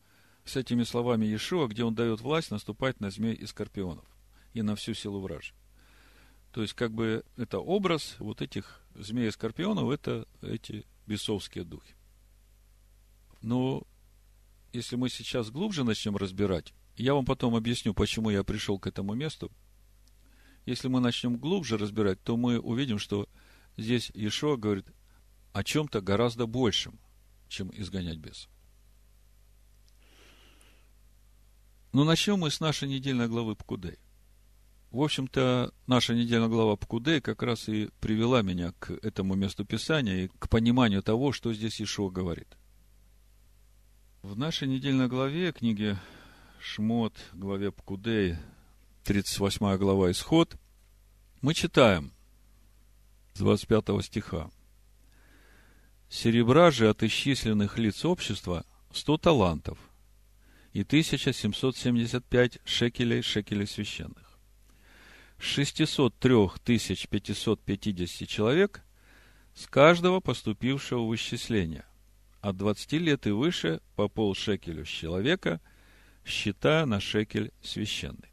с 0.45 0.55
этими 0.55 0.83
словами 0.83 1.25
Иешуа, 1.25 1.67
где 1.67 1.83
он 1.83 1.93
дает 1.93 2.21
власть 2.21 2.49
наступать 2.49 3.01
на 3.01 3.11
змей 3.11 3.33
и 3.33 3.45
скорпионов 3.45 4.05
и 4.53 4.61
на 4.61 4.77
всю 4.77 4.93
силу 4.93 5.19
вражи. 5.19 5.53
То 6.53 6.61
есть, 6.61 6.73
как 6.73 6.93
бы, 6.93 7.25
это 7.35 7.59
образ 7.59 8.15
вот 8.19 8.41
этих 8.41 8.81
змей 8.95 9.27
и 9.27 9.31
скорпионов, 9.31 9.91
это 9.91 10.29
эти 10.41 10.85
бесовские 11.07 11.65
духи. 11.65 11.93
Но 13.41 13.83
если 14.71 14.95
мы 14.95 15.09
сейчас 15.09 15.51
глубже 15.51 15.83
начнем 15.83 16.15
разбирать, 16.15 16.73
я 17.01 17.15
вам 17.15 17.25
потом 17.25 17.55
объясню, 17.55 17.93
почему 17.93 18.29
я 18.29 18.43
пришел 18.43 18.77
к 18.77 18.85
этому 18.85 19.15
месту. 19.15 19.51
Если 20.67 20.87
мы 20.87 20.99
начнем 20.99 21.37
глубже 21.37 21.77
разбирать, 21.77 22.21
то 22.21 22.37
мы 22.37 22.59
увидим, 22.59 22.99
что 22.99 23.27
здесь 23.75 24.11
Иешуа 24.13 24.55
говорит 24.55 24.85
о 25.51 25.63
чем-то 25.63 26.01
гораздо 26.01 26.45
большем, 26.45 26.99
чем 27.47 27.71
изгонять 27.73 28.17
бесов. 28.17 28.51
Но 31.91 32.03
начнем 32.03 32.37
мы 32.37 32.51
с 32.51 32.59
нашей 32.59 32.87
недельной 32.87 33.27
главы 33.27 33.55
Пкудей. 33.55 33.97
В 34.91 35.01
общем-то, 35.01 35.73
наша 35.87 36.13
недельная 36.13 36.49
глава 36.49 36.75
Пкудей 36.75 37.19
как 37.19 37.41
раз 37.41 37.67
и 37.67 37.89
привела 37.99 38.43
меня 38.43 38.73
к 38.73 38.91
этому 38.91 39.33
месту 39.33 39.65
Писания 39.65 40.25
и 40.25 40.27
к 40.27 40.49
пониманию 40.49 41.01
того, 41.01 41.31
что 41.31 41.51
здесь 41.51 41.81
Ишуа 41.81 42.11
говорит. 42.11 42.57
В 44.21 44.37
нашей 44.37 44.67
недельной 44.67 45.07
главе, 45.07 45.51
книге 45.51 45.97
Шмот, 46.63 47.15
главе 47.33 47.71
Пкудей, 47.71 48.35
38 49.05 49.77
глава 49.77 50.11
Исход, 50.11 50.55
мы 51.41 51.55
читаем 51.55 52.13
с 53.33 53.39
25 53.39 54.05
стиха. 54.05 54.51
Серебра 56.07 56.69
же 56.69 56.87
от 56.87 57.01
исчисленных 57.01 57.79
лиц 57.79 58.05
общества 58.05 58.63
100 58.93 59.17
талантов 59.17 59.79
и 60.71 60.81
1775 60.81 62.59
шекелей 62.63 63.23
шекелей 63.23 63.65
священных 63.65 64.37
603 65.39 66.47
550 66.63 68.29
человек 68.29 68.83
с 69.55 69.65
каждого 69.65 70.19
поступившего 70.19 71.07
в 71.07 71.15
исчисление, 71.15 71.85
от 72.39 72.55
20 72.57 72.93
лет 72.93 73.25
и 73.25 73.31
выше 73.31 73.81
по 73.95 74.07
полшекелю 74.07 74.85
с 74.85 74.89
человека, 74.89 75.59
считая 76.25 76.85
на 76.85 76.99
шекель 76.99 77.51
священный. 77.61 78.29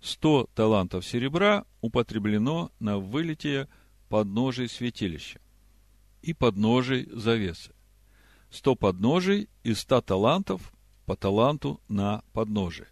100 0.00 0.50
талантов 0.54 1.04
серебра 1.06 1.64
употреблено 1.80 2.72
на 2.80 2.98
вылитие 2.98 3.68
подножий 4.08 4.68
святилища 4.68 5.40
и 6.22 6.34
подножий 6.34 7.08
завесы. 7.12 7.72
100 8.50 8.74
подножий 8.76 9.48
и 9.62 9.74
100 9.74 10.00
талантов 10.02 10.72
по 11.06 11.16
таланту 11.16 11.80
на 11.88 12.22
подножие 12.32 12.88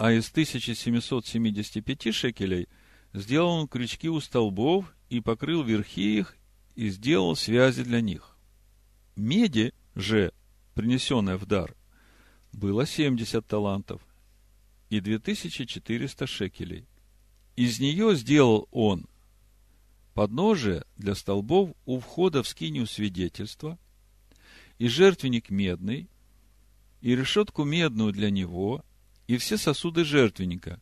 а 0.00 0.12
из 0.12 0.30
1775 0.30 2.14
шекелей 2.14 2.68
сделал 3.12 3.50
он 3.50 3.68
крючки 3.68 4.08
у 4.08 4.18
столбов 4.18 4.94
и 5.10 5.20
покрыл 5.20 5.62
верхи 5.62 6.16
их 6.16 6.38
и 6.74 6.88
сделал 6.88 7.36
связи 7.36 7.84
для 7.84 8.00
них. 8.00 8.38
Меди 9.14 9.74
же, 9.94 10.32
принесенная 10.72 11.36
в 11.36 11.44
дар, 11.44 11.76
было 12.52 12.86
70 12.86 13.46
талантов 13.46 14.02
и 14.88 15.00
2400 15.00 16.26
шекелей. 16.26 16.86
Из 17.56 17.78
нее 17.80 18.14
сделал 18.16 18.68
он 18.70 19.06
подножие 20.14 20.84
для 20.96 21.14
столбов 21.14 21.70
у 21.86 22.00
входа 22.00 22.42
в 22.42 22.48
скинию 22.48 22.86
свидетельства, 22.86 23.78
и 24.78 24.88
жертвенник 24.88 25.50
медный, 25.50 26.08
и 27.00 27.14
решетку 27.14 27.64
медную 27.64 28.12
для 28.12 28.30
него, 28.30 28.84
и 29.26 29.36
все 29.36 29.56
сосуды 29.56 30.04
жертвенника, 30.04 30.80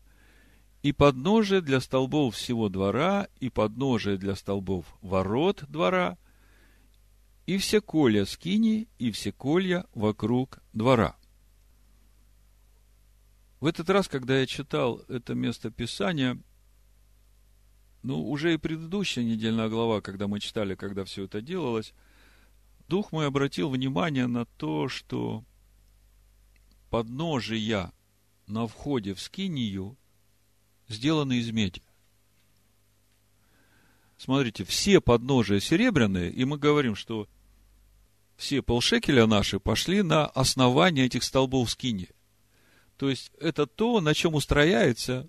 и 0.83 0.93
подножие 0.93 1.61
для 1.61 1.81
столбов 1.81 2.37
всего 2.37 2.69
двора, 2.69 3.29
и 3.41 3.51
подножие 3.51 4.17
для 4.17 4.35
столбов 4.35 4.87
ворот 5.03 5.65
двора, 5.69 6.17
и 7.47 7.59
все 7.59 7.81
колья 7.81 8.25
скини, 8.25 8.89
и 8.99 9.11
все 9.11 9.33
колья 9.33 9.85
вокруг 9.95 10.61
двора. 10.73 11.18
В 13.61 13.67
этот 13.67 13.91
раз, 13.91 14.09
когда 14.09 14.39
я 14.39 14.47
читал 14.47 15.03
это 15.09 15.35
место 15.35 15.71
Писания, 15.71 16.41
ну, 18.03 18.29
уже 18.29 18.55
и 18.55 18.59
предыдущая 18.59 19.25
недельная 19.25 19.69
глава, 19.69 20.01
когда 20.01 20.29
мы 20.29 20.39
читали, 20.39 20.77
когда 20.77 21.05
все 21.05 21.25
это 21.25 21.41
делалось, 21.41 21.93
Дух 22.89 23.13
мой 23.13 23.27
обратил 23.27 23.69
внимание 23.69 24.27
на 24.27 24.47
то, 24.47 24.89
что 24.89 25.45
подножия 26.89 27.93
на 28.47 28.67
входе 28.67 29.13
в 29.13 29.21
скинию 29.21 29.97
сделаны 30.89 31.39
из 31.39 31.51
меди. 31.51 31.83
Смотрите, 34.17 34.65
все 34.65 35.01
подножия 35.01 35.61
серебряные, 35.61 36.33
и 36.33 36.45
мы 36.47 36.57
говорим, 36.57 36.95
что 36.95 37.29
все 38.37 38.63
полшекеля 38.63 39.27
наши 39.27 39.61
пошли 39.61 40.03
на 40.03 40.27
основание 40.27 41.07
этих 41.07 41.25
столбов 41.25 41.71
скини. 41.71 42.09
То 42.99 43.09
есть, 43.09 43.33
это 43.41 43.67
то, 43.67 44.01
на 44.03 44.13
чем 44.13 44.35
устрояется 44.35 45.27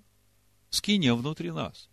скиния 0.70 1.14
внутри 1.14 1.52
нас. 1.52 1.90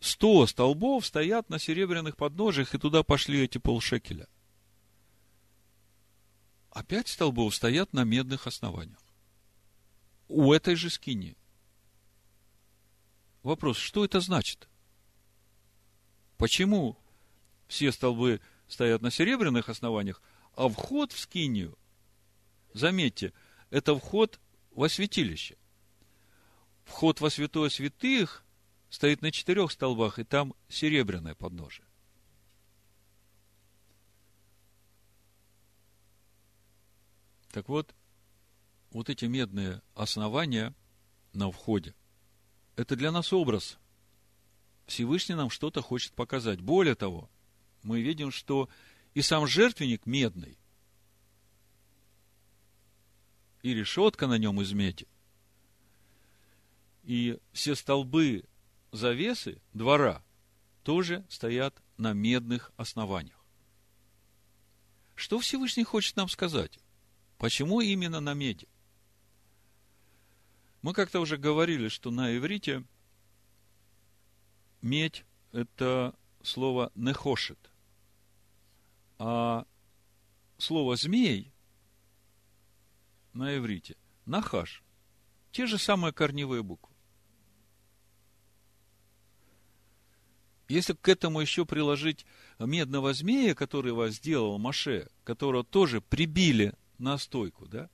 Сто 0.00 0.46
столбов 0.46 1.06
стоят 1.06 1.48
на 1.48 1.60
серебряных 1.60 2.16
подножиях, 2.16 2.74
и 2.74 2.78
туда 2.78 3.04
пошли 3.04 3.42
эти 3.44 3.58
полшекеля 3.58 4.26
а 6.74 6.82
пять 6.82 7.06
столбов 7.06 7.54
стоят 7.54 7.92
на 7.92 8.02
медных 8.02 8.48
основаниях. 8.48 8.98
У 10.26 10.52
этой 10.52 10.74
же 10.74 10.90
скини. 10.90 11.36
Вопрос, 13.44 13.78
что 13.78 14.04
это 14.04 14.18
значит? 14.18 14.68
Почему 16.36 16.98
все 17.68 17.92
столбы 17.92 18.40
стоят 18.66 19.02
на 19.02 19.12
серебряных 19.12 19.68
основаниях, 19.68 20.20
а 20.56 20.68
вход 20.68 21.12
в 21.12 21.18
скинию, 21.20 21.78
заметьте, 22.74 23.32
это 23.70 23.96
вход 23.96 24.38
во 24.72 24.88
святилище. 24.88 25.56
Вход 26.84 27.20
во 27.20 27.30
святое 27.30 27.70
святых 27.70 28.44
стоит 28.90 29.22
на 29.22 29.32
четырех 29.32 29.72
столбах, 29.72 30.18
и 30.18 30.24
там 30.24 30.54
серебряное 30.68 31.34
подножие. 31.34 31.86
Так 37.50 37.68
вот, 37.68 37.94
вот 38.90 39.08
эти 39.08 39.24
медные 39.24 39.80
основания 39.94 40.74
на 41.32 41.50
входе, 41.50 41.94
это 42.76 42.96
для 42.96 43.12
нас 43.12 43.32
образ. 43.32 43.78
Всевышний 44.86 45.36
нам 45.36 45.50
что-то 45.50 45.80
хочет 45.80 46.12
показать. 46.12 46.60
Более 46.60 46.94
того, 46.94 47.30
мы 47.82 48.02
видим, 48.02 48.30
что 48.30 48.68
и 49.14 49.22
сам 49.22 49.46
жертвенник 49.46 50.04
медный, 50.04 50.58
и 53.64 53.72
решетка 53.72 54.26
на 54.26 54.36
нем 54.36 54.60
из 54.60 54.74
меди, 54.74 55.08
и 57.02 57.38
все 57.54 57.74
столбы 57.74 58.44
завесы 58.92 59.58
двора 59.72 60.22
тоже 60.82 61.24
стоят 61.30 61.82
на 61.96 62.12
медных 62.12 62.72
основаниях. 62.76 63.42
Что 65.14 65.38
Всевышний 65.38 65.84
хочет 65.84 66.14
нам 66.16 66.28
сказать? 66.28 66.78
Почему 67.38 67.80
именно 67.80 68.20
на 68.20 68.34
меди? 68.34 68.68
Мы 70.82 70.92
как-то 70.92 71.20
уже 71.20 71.38
говорили, 71.38 71.88
что 71.88 72.10
на 72.10 72.36
иврите 72.36 72.84
медь– 74.82 75.24
это 75.52 76.14
слово 76.42 76.92
«нехошет», 76.94 77.70
а 79.16 79.66
слово 80.58 80.96
«змей» 80.96 81.53
на 83.34 83.56
иврите– 83.56 83.96
«нахаш». 84.26 84.82
Те 85.52 85.66
же 85.66 85.78
самые 85.78 86.12
корневые 86.12 86.62
буквы. 86.62 86.94
Если 90.68 90.94
к 90.94 91.08
этому 91.08 91.40
еще 91.40 91.66
приложить 91.66 92.24
медного 92.58 93.12
змея, 93.12 93.54
который 93.54 93.92
вас 93.92 94.14
сделал 94.14 94.58
Маше, 94.58 95.08
которого 95.22 95.62
тоже 95.62 96.00
прибили 96.00 96.74
на 96.98 97.18
стойку, 97.18 97.66
да, 97.66 97.90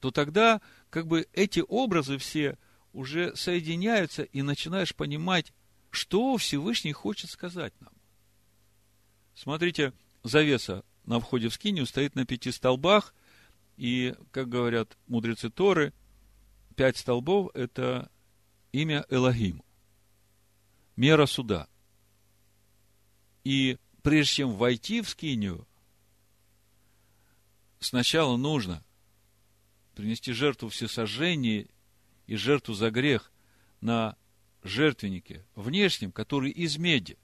то 0.00 0.10
тогда 0.10 0.60
как 0.88 1.06
бы 1.06 1.28
эти 1.32 1.62
образы 1.66 2.18
все 2.18 2.58
уже 2.92 3.34
соединяются 3.36 4.22
и 4.22 4.42
начинаешь 4.42 4.94
понимать, 4.94 5.52
что 5.90 6.36
Всевышний 6.36 6.92
хочет 6.92 7.30
сказать 7.30 7.74
нам. 7.80 7.92
Смотрите, 9.34 9.92
завеса 10.22 10.84
на 11.04 11.18
входе 11.20 11.48
в 11.48 11.54
скинию 11.54 11.86
стоит 11.86 12.14
на 12.14 12.24
пяти 12.24 12.50
столбах, 12.52 13.14
и, 13.82 14.14
как 14.30 14.48
говорят 14.48 14.96
мудрецы 15.08 15.50
Торы, 15.50 15.92
пять 16.76 16.96
столбов– 16.96 17.50
это 17.54 18.12
имя 18.70 19.04
Элогим, 19.08 19.64
мера 20.94 21.26
суда. 21.26 21.66
И 23.42 23.78
прежде 24.04 24.34
чем 24.34 24.52
войти 24.52 25.00
в 25.00 25.08
скинию, 25.08 25.66
сначала 27.80 28.36
нужно 28.36 28.84
принести 29.96 30.30
жертву 30.30 30.68
всесожжения 30.68 31.66
и 32.28 32.36
жертву 32.36 32.74
за 32.74 32.92
грех 32.92 33.32
на 33.80 34.16
жертвеннике 34.62 35.44
внешнем, 35.56 36.12
который 36.12 36.52
из 36.52 36.78
меди. 36.78 37.18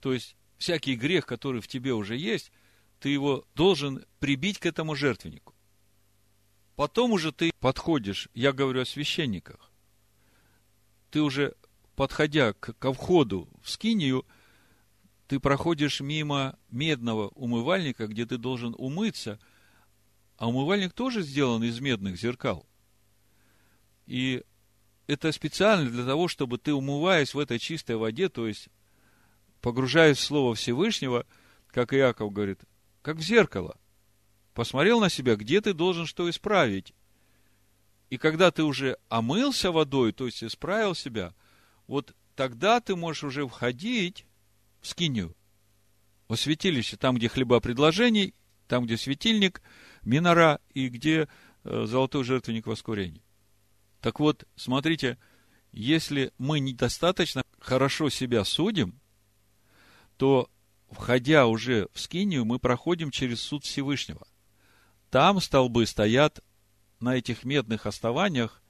То 0.00 0.12
есть, 0.12 0.34
всякий 0.58 0.96
грех, 0.96 1.26
который 1.26 1.60
в 1.60 1.68
тебе 1.68 1.94
уже 1.94 2.16
есть, 2.16 2.50
ты 3.00 3.08
его 3.08 3.46
должен 3.54 4.04
прибить 4.18 4.58
к 4.58 4.66
этому 4.66 4.94
жертвеннику. 4.94 5.54
Потом 6.76 7.12
уже 7.12 7.32
ты 7.32 7.50
подходишь, 7.58 8.28
я 8.34 8.52
говорю 8.52 8.82
о 8.82 8.86
священниках, 8.86 9.70
ты 11.10 11.20
уже, 11.20 11.54
подходя 11.96 12.52
к, 12.52 12.74
ко 12.74 12.92
входу 12.92 13.48
в 13.62 13.70
скинию, 13.70 14.24
ты 15.26 15.40
проходишь 15.40 16.00
мимо 16.00 16.58
медного 16.70 17.28
умывальника, 17.28 18.06
где 18.06 18.26
ты 18.26 18.38
должен 18.38 18.74
умыться, 18.78 19.38
а 20.36 20.48
умывальник 20.48 20.92
тоже 20.92 21.22
сделан 21.22 21.62
из 21.64 21.80
медных 21.80 22.16
зеркал. 22.18 22.66
И 24.06 24.42
это 25.06 25.32
специально 25.32 25.88
для 25.88 26.04
того, 26.04 26.28
чтобы 26.28 26.58
ты, 26.58 26.72
умываясь 26.72 27.34
в 27.34 27.38
этой 27.38 27.58
чистой 27.58 27.96
воде, 27.96 28.28
то 28.28 28.46
есть 28.46 28.68
погружаясь 29.60 30.18
в 30.18 30.24
Слово 30.24 30.54
Всевышнего, 30.54 31.26
как 31.68 31.92
Иаков 31.92 32.32
говорит, 32.32 32.60
как 33.02 33.16
в 33.16 33.22
зеркало, 33.22 33.78
посмотрел 34.54 35.00
на 35.00 35.08
себя, 35.08 35.36
где 35.36 35.60
ты 35.60 35.72
должен 35.72 36.06
что 36.06 36.28
исправить. 36.28 36.92
И 38.10 38.18
когда 38.18 38.50
ты 38.50 38.64
уже 38.64 38.98
омылся 39.08 39.70
водой, 39.70 40.12
то 40.12 40.26
есть 40.26 40.42
исправил 40.42 40.94
себя, 40.94 41.34
вот 41.86 42.14
тогда 42.34 42.80
ты 42.80 42.96
можешь 42.96 43.24
уже 43.24 43.46
входить 43.46 44.26
в 44.80 44.88
скинию, 44.88 45.36
во 46.28 46.36
святилище, 46.36 46.96
там, 46.96 47.16
где 47.16 47.28
хлеба 47.28 47.60
предложений, 47.60 48.34
там, 48.68 48.86
где 48.86 48.96
светильник, 48.96 49.62
минора 50.02 50.60
и 50.74 50.88
где 50.88 51.28
э, 51.64 51.84
золотой 51.86 52.24
жертвенник 52.24 52.66
воскурения. 52.66 53.22
Так 54.00 54.20
вот, 54.20 54.44
смотрите, 54.56 55.18
если 55.72 56.32
мы 56.38 56.60
недостаточно 56.60 57.42
хорошо 57.58 58.10
себя 58.10 58.44
судим, 58.44 59.00
то, 60.16 60.48
входя 60.90 61.46
уже 61.46 61.88
в 61.92 62.00
скинию, 62.00 62.44
мы 62.44 62.58
проходим 62.58 63.10
через 63.10 63.40
суд 63.40 63.64
Всевышнего. 63.64 64.26
Там 65.10 65.40
столбы 65.40 65.86
стоят 65.86 66.40
на 67.00 67.16
этих 67.16 67.44
медных 67.44 67.86
основаниях. 67.86 68.62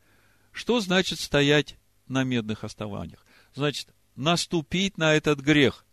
Что 0.53 0.81
значит 0.81 1.21
стоять 1.21 1.77
на 2.07 2.25
медных 2.25 2.65
основаниях? 2.65 3.25
Значит, 3.55 3.95
наступить 4.17 4.99
на 4.99 5.15
этот 5.15 5.41
грех. 5.41 5.85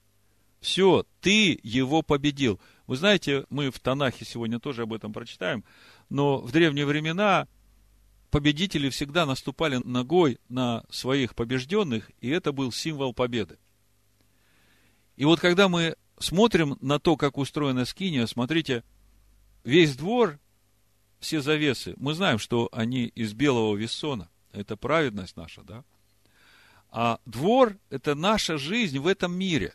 Все, 0.59 1.05
ты 1.21 1.59
его 1.63 2.01
победил. 2.01 2.59
Вы 2.87 2.97
знаете, 2.97 3.45
мы 3.49 3.69
в 3.69 3.79
Танахе 3.79 4.25
сегодня 4.25 4.59
тоже 4.59 4.83
об 4.83 4.93
этом 4.93 5.13
прочитаем, 5.13 5.63
но 6.09 6.39
в 6.39 6.51
древние 6.51 6.85
времена 6.85 7.47
победители 8.31 8.89
всегда 8.89 9.25
наступали 9.25 9.77
ногой 9.83 10.39
на 10.49 10.83
своих 10.89 11.35
побежденных, 11.35 12.11
и 12.21 12.29
это 12.29 12.51
был 12.51 12.71
символ 12.71 13.13
победы. 13.13 13.57
И 15.15 15.25
вот 15.25 15.39
когда 15.39 15.67
мы 15.67 15.95
смотрим 16.19 16.77
на 16.81 16.99
то, 16.99 17.17
как 17.17 17.37
устроена 17.37 17.85
скиния, 17.85 18.25
смотрите, 18.25 18.83
весь 19.63 19.95
двор, 19.95 20.39
все 21.19 21.41
завесы, 21.41 21.93
мы 21.97 22.13
знаем, 22.13 22.39
что 22.39 22.69
они 22.71 23.05
из 23.05 23.33
белого 23.33 23.75
вессона. 23.75 24.29
Это 24.51 24.77
праведность 24.77 25.35
наша, 25.35 25.61
да? 25.63 25.83
А 26.89 27.19
двор– 27.25 27.77
это 27.89 28.15
наша 28.15 28.57
жизнь 28.57 28.97
в 28.99 29.07
этом 29.07 29.33
мире. 29.33 29.73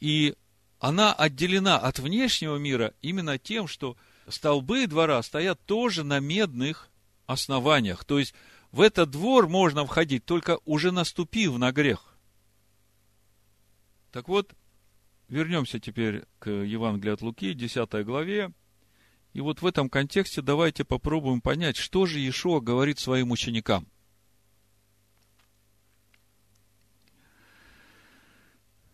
И 0.00 0.34
она 0.78 1.12
отделена 1.12 1.78
от 1.78 1.98
внешнего 1.98 2.56
мира 2.56 2.94
именно 3.02 3.38
тем, 3.38 3.68
что 3.68 3.96
столбы 4.28 4.86
двора 4.86 5.22
стоят 5.22 5.60
тоже 5.66 6.04
на 6.04 6.18
медных 6.20 6.90
основаниях. 7.26 8.04
То 8.04 8.18
есть, 8.18 8.34
в 8.72 8.80
этот 8.80 9.10
двор 9.10 9.48
можно 9.48 9.86
входить, 9.86 10.24
только 10.24 10.58
уже 10.64 10.90
наступив 10.90 11.56
на 11.58 11.70
грех. 11.70 12.16
Так 14.10 14.28
вот, 14.28 14.52
вернемся 15.32 15.80
теперь 15.80 16.24
к 16.38 16.50
Евангелию 16.50 17.14
от 17.14 17.22
Луки, 17.22 17.54
10 17.54 18.04
главе. 18.04 18.52
И 19.32 19.40
вот 19.40 19.62
в 19.62 19.66
этом 19.66 19.88
контексте 19.88 20.42
давайте 20.42 20.84
попробуем 20.84 21.40
понять, 21.40 21.76
что 21.76 22.04
же 22.04 22.18
Иешуа 22.18 22.60
говорит 22.60 22.98
своим 22.98 23.30
ученикам. 23.30 23.86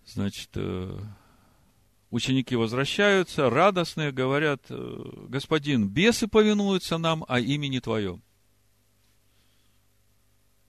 Значит, 0.07 0.51
э, 0.55 0.99
ученики 2.11 2.55
возвращаются, 2.55 3.51
радостные, 3.51 4.13
говорят, 4.13 4.63
«Э, 4.71 5.27
господин, 5.29 5.89
бесы 5.89 6.29
повинуются 6.29 6.99
нам, 6.99 7.25
а 7.29 7.41
имени 7.41 7.81
Твоем. 7.81 8.23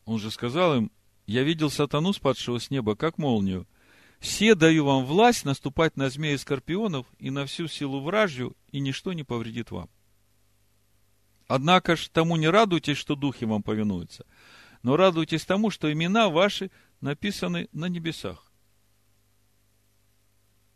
Он 0.05 0.17
же 0.17 0.31
сказал 0.31 0.77
им, 0.77 0.91
я 1.27 1.43
видел 1.43 1.69
сатану, 1.69 2.11
спадшего 2.11 2.57
с 2.57 2.71
неба, 2.71 2.95
как 2.95 3.19
молнию. 3.19 3.67
Все 4.19 4.53
даю 4.53 4.85
вам 4.85 5.05
власть 5.05 5.45
наступать 5.45 5.95
на 5.95 6.09
змеи 6.09 6.33
и 6.33 6.37
скорпионов 6.37 7.07
и 7.19 7.29
на 7.29 7.45
всю 7.45 7.67
силу 7.67 8.01
вражью, 8.01 8.55
и 8.71 8.79
ничто 8.79 9.13
не 9.13 9.23
повредит 9.23 9.71
вам. 9.71 9.89
Однако 11.47 11.95
ж 11.95 12.09
тому 12.09 12.35
не 12.35 12.47
радуйтесь, 12.47 12.97
что 12.97 13.15
духи 13.15 13.45
вам 13.45 13.63
повинуются, 13.63 14.25
но 14.83 14.97
радуйтесь 14.97 15.45
тому, 15.45 15.71
что 15.71 15.91
имена 15.91 16.29
ваши 16.29 16.69
написаны 17.01 17.69
на 17.71 17.85
небесах. 17.85 18.51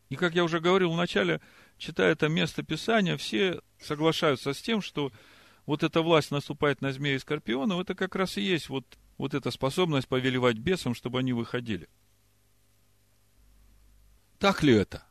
И 0.10 0.16
как 0.16 0.36
я 0.36 0.44
уже 0.44 0.60
говорил 0.60 0.92
в 0.92 0.98
начале, 0.98 1.42
читая 1.78 2.14
это 2.14 2.30
место 2.30 2.64
Писания, 2.64 3.18
все 3.18 3.62
соглашаются 3.80 4.54
с 4.54 4.62
тем, 4.62 4.82
что 4.82 5.12
вот 5.66 5.84
эта 5.84 6.02
власть 6.02 6.32
наступает 6.32 6.82
на 6.82 6.92
змеи 6.94 7.16
и 7.16 7.20
скорпионов, 7.20 7.80
это 7.80 7.94
как 7.94 8.16
раз 8.16 8.38
и 8.38 8.42
есть 8.42 8.70
вот 8.70 8.86
вот 9.18 9.34
эта 9.34 9.52
способность 9.52 10.08
повелевать 10.08 10.58
бесам, 10.58 10.96
чтобы 10.96 11.20
они 11.20 11.34
выходили. 11.34 11.88
Так 14.44 14.62
ли 14.62 14.74
это? 14.74 15.02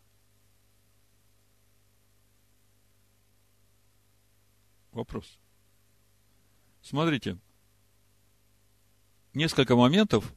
Вопрос. 4.90 5.38
Смотрите, 6.82 7.38
несколько 9.32 9.74
моментов, 9.74 10.34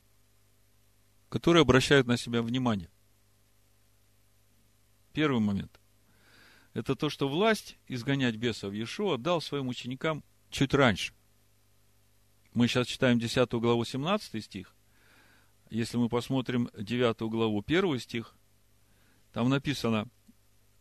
которые 1.27 1.63
обращают 1.63 2.07
на 2.07 2.15
себя 2.15 2.41
внимание. 2.41 2.89
Первый 5.11 5.41
момент. 5.41 5.77
это 6.73 6.95
то, 6.95 7.09
что 7.09 7.27
власть 7.27 7.77
изгонять 7.89 8.37
бесов 8.37 8.71
Иешуа 8.71 9.17
дал 9.17 9.41
своим 9.41 9.67
ученикам 9.67 10.23
чуть 10.49 10.73
раньше. 10.73 11.13
Мы 12.53 12.69
сейчас 12.69 12.87
читаем 12.87 13.19
10 13.19 13.51
главу 13.55 13.83
17 13.83 14.41
стих. 14.41 14.73
Если 15.69 15.97
мы 15.97 16.07
посмотрим 16.07 16.69
9 16.77 17.29
главу 17.29 17.61
1 17.61 17.99
стих, 17.99 18.33
там 19.35 19.49
написано, 19.49 20.07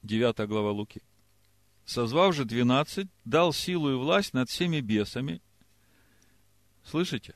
9 0.04 0.46
глава 0.46 0.70
Луки. 0.70 1.02
«Созвав 1.84 2.36
же 2.36 2.44
двенадцать, 2.44 3.08
дал 3.24 3.52
силу 3.52 3.90
и 3.90 3.96
власть 3.96 4.32
над 4.32 4.48
всеми 4.48 4.78
бесами». 4.80 5.42
Слышите? 6.84 7.34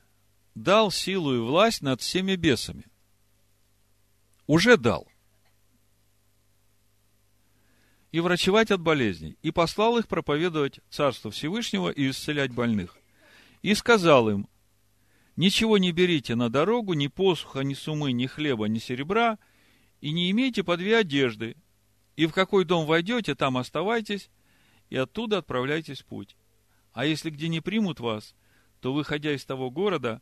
Дал 0.55 0.93
силу 0.93 1.35
и 1.35 1.41
власть 1.41 1.83
над 1.83 2.01
всеми 2.01 2.37
бесами. 2.37 2.85
Уже 4.47 4.77
дал. 4.77 5.09
И 8.13 8.21
врачевать 8.21 8.71
от 8.71 8.81
болезней. 8.81 9.37
И 9.43 9.51
послал 9.51 9.99
их 9.99 10.07
проповедовать 10.07 10.79
Царство 10.89 11.33
Всевышнего 11.33 11.91
и 11.91 12.11
исцелять 12.11 12.53
больных. 12.53 12.97
И 13.63 13.75
сказал 13.75 14.31
им, 14.31 14.49
ничего 15.35 15.79
не 15.79 15.91
берите 15.91 16.37
на 16.37 16.49
дорогу, 16.49 16.93
ни 16.93 17.09
посуха, 17.09 17.63
ни 17.63 17.75
сумы, 17.75 18.13
ни 18.13 18.27
хлеба, 18.27 18.67
ни 18.67 18.79
серебра, 18.79 19.37
и 20.01 20.13
не 20.13 20.31
имейте 20.31 20.63
по 20.63 20.77
две 20.77 20.99
одежды, 20.99 21.57
и 22.17 22.27
в 22.27 22.33
какой 22.33 22.65
дом 22.65 22.87
войдете, 22.87 23.35
там 23.35 23.57
оставайтесь, 23.57 24.31
и 24.91 24.97
оттуда 24.97 25.39
отправляйтесь 25.39 26.01
в 26.01 26.07
путь. 26.07 26.37
А 26.93 27.05
если 27.05 27.31
где 27.31 27.49
не 27.49 27.61
примут 27.61 28.01
вас, 28.01 28.35
то, 28.81 28.93
выходя 28.93 29.33
из 29.33 29.45
того 29.45 29.71
города, 29.71 30.21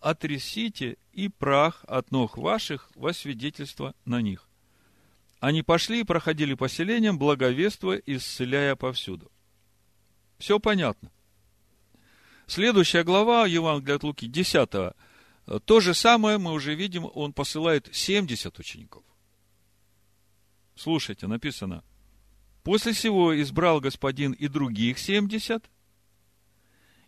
отрясите 0.00 0.96
и 1.12 1.28
прах 1.28 1.84
от 1.86 2.10
ног 2.10 2.36
ваших 2.36 2.90
во 2.94 3.12
свидетельство 3.12 3.94
на 4.04 4.20
них. 4.20 4.48
Они 5.38 5.62
пошли 5.62 6.00
и 6.00 6.04
проходили 6.04 6.54
поселением, 6.54 7.18
благовествуя 7.18 8.00
исцеляя 8.06 8.76
повсюду. 8.76 9.30
Все 10.38 10.58
понятно. 10.58 11.10
Следующая 12.46 13.04
глава 13.04 13.46
Евангелия 13.46 13.96
от 13.96 14.02
Луки, 14.02 14.26
10. 14.26 14.94
То 15.64 15.80
же 15.80 15.94
самое 15.94 16.38
мы 16.38 16.52
уже 16.52 16.74
видим, 16.74 17.08
он 17.14 17.32
посылает 17.32 17.88
70 17.92 18.58
учеников. 18.58 19.04
Слушайте, 20.74 21.26
написано, 21.26 21.84
после 22.62 22.92
всего 22.92 23.40
избрал 23.40 23.80
господин 23.80 24.32
и 24.32 24.48
других 24.48 24.98
70, 24.98 25.68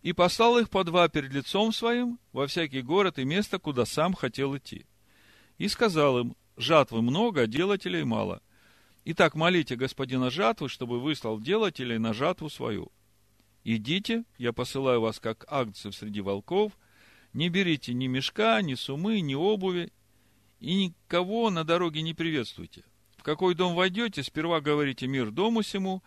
и 0.03 0.13
послал 0.13 0.59
их 0.59 0.69
по 0.69 0.85
два 0.85 1.09
перед 1.09 1.33
лицом 1.33 1.73
своим 1.73 2.19
во 2.33 2.47
всякий 2.47 2.83
город 2.83 3.19
и 3.19 3.25
место, 3.25 3.59
куда 3.59 3.87
сам 3.87 4.13
хотел 4.13 4.55
идти. 4.57 4.85
И 5.57 5.67
сказал 5.69 6.19
им, 6.19 6.37
жатвы 6.59 7.01
много, 7.01 7.43
а 7.43 7.47
делателей 7.47 8.05
мало. 8.05 8.43
Итак, 9.07 9.35
молите 9.35 9.77
господина 9.77 10.31
жатвы, 10.31 10.69
чтобы 10.69 11.01
выслал 11.01 11.41
делателей 11.41 11.99
на 11.99 12.13
жатву 12.13 12.51
свою. 12.51 12.93
Идите, 13.65 14.25
я 14.37 14.53
посылаю 14.53 15.01
вас 15.01 15.21
как 15.21 15.47
агнцев 15.49 15.95
среди 15.95 16.21
волков, 16.21 16.73
не 17.35 17.49
берите 17.49 17.93
ни 17.93 18.07
мешка, 18.07 18.63
ни 18.63 18.75
сумы, 18.75 19.21
ни 19.21 19.35
обуви, 19.35 19.93
и 20.61 20.87
никого 20.87 21.51
на 21.51 21.65
дороге 21.65 22.01
не 22.03 22.15
приветствуйте. 22.15 22.85
В 23.17 23.23
какой 23.23 23.55
дом 23.55 23.75
войдете, 23.75 24.23
сперва 24.23 24.61
говорите 24.61 25.07
мир 25.07 25.31
дому 25.31 25.63
сему, 25.63 26.03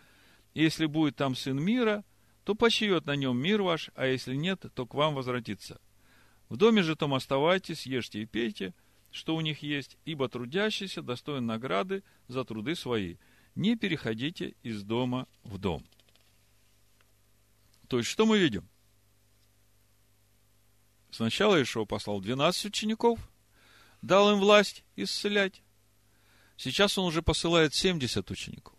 если 0.54 0.86
будет 0.86 1.16
там 1.16 1.36
сын 1.36 1.62
мира, 1.62 2.04
то 2.44 2.56
почиет 2.56 3.06
на 3.06 3.16
нем 3.16 3.38
мир 3.38 3.62
ваш, 3.62 3.92
а 3.96 4.08
если 4.08 4.36
нет, 4.36 4.66
то 4.74 4.86
к 4.88 4.94
вам 4.94 5.14
возвратится. 5.14 5.80
В 6.50 6.56
доме 6.56 6.82
же 6.82 6.96
том 6.96 7.14
оставайтесь, 7.14 7.86
ешьте 7.86 8.22
и 8.22 8.26
пейте, 8.26 8.74
что 9.12 9.36
у 9.36 9.42
них 9.42 9.62
есть, 9.62 9.98
ибо 10.06 10.30
трудящийся 10.30 11.02
достоин 11.02 11.46
награды 11.46 12.04
за 12.28 12.46
труды 12.46 12.76
свои. 12.76 13.18
Не 13.56 13.76
переходите 13.76 14.56
из 14.64 14.84
дома 14.84 15.28
в 15.44 15.58
дом. 15.58 15.84
То 17.88 17.98
есть, 17.98 18.10
что 18.10 18.26
мы 18.26 18.38
видим? 18.38 18.68
Сначала 21.18 21.60
Ишо 21.60 21.84
послал 21.88 22.22
12 22.22 22.66
учеников, 22.66 23.20
дал 24.04 24.32
им 24.32 24.40
власть 24.40 24.84
исцелять. 24.96 25.64
Сейчас 26.58 26.96
он 27.00 27.08
уже 27.08 27.24
посылает 27.24 27.74
70 27.74 28.30
учеников. 28.30 28.78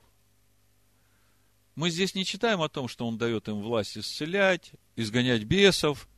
Мы 1.74 1.90
здесь 1.90 2.14
не 2.14 2.24
читаем 2.24 2.62
о 2.62 2.68
том, 2.68 2.86
что 2.86 3.08
он 3.08 3.18
дает 3.18 3.48
им 3.48 3.60
власть 3.60 3.98
исцелять, 3.98 4.70
изгонять 4.94 5.42
бесов, 5.42 6.08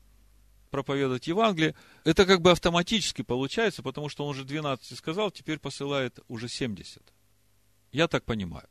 проповедовать 0.68 1.26
Евангелие. 1.26 1.74
Это 2.04 2.26
как 2.26 2.42
бы 2.42 2.50
автоматически 2.50 3.22
получается, 3.22 3.82
потому 3.82 4.10
что 4.10 4.26
он 4.26 4.32
уже 4.32 4.44
12 4.44 4.98
сказал, 4.98 5.30
теперь 5.30 5.58
посылает 5.58 6.20
уже 6.28 6.50
70. 6.50 7.02
Я 7.92 8.08
так 8.08 8.26
понимаю. 8.26 8.68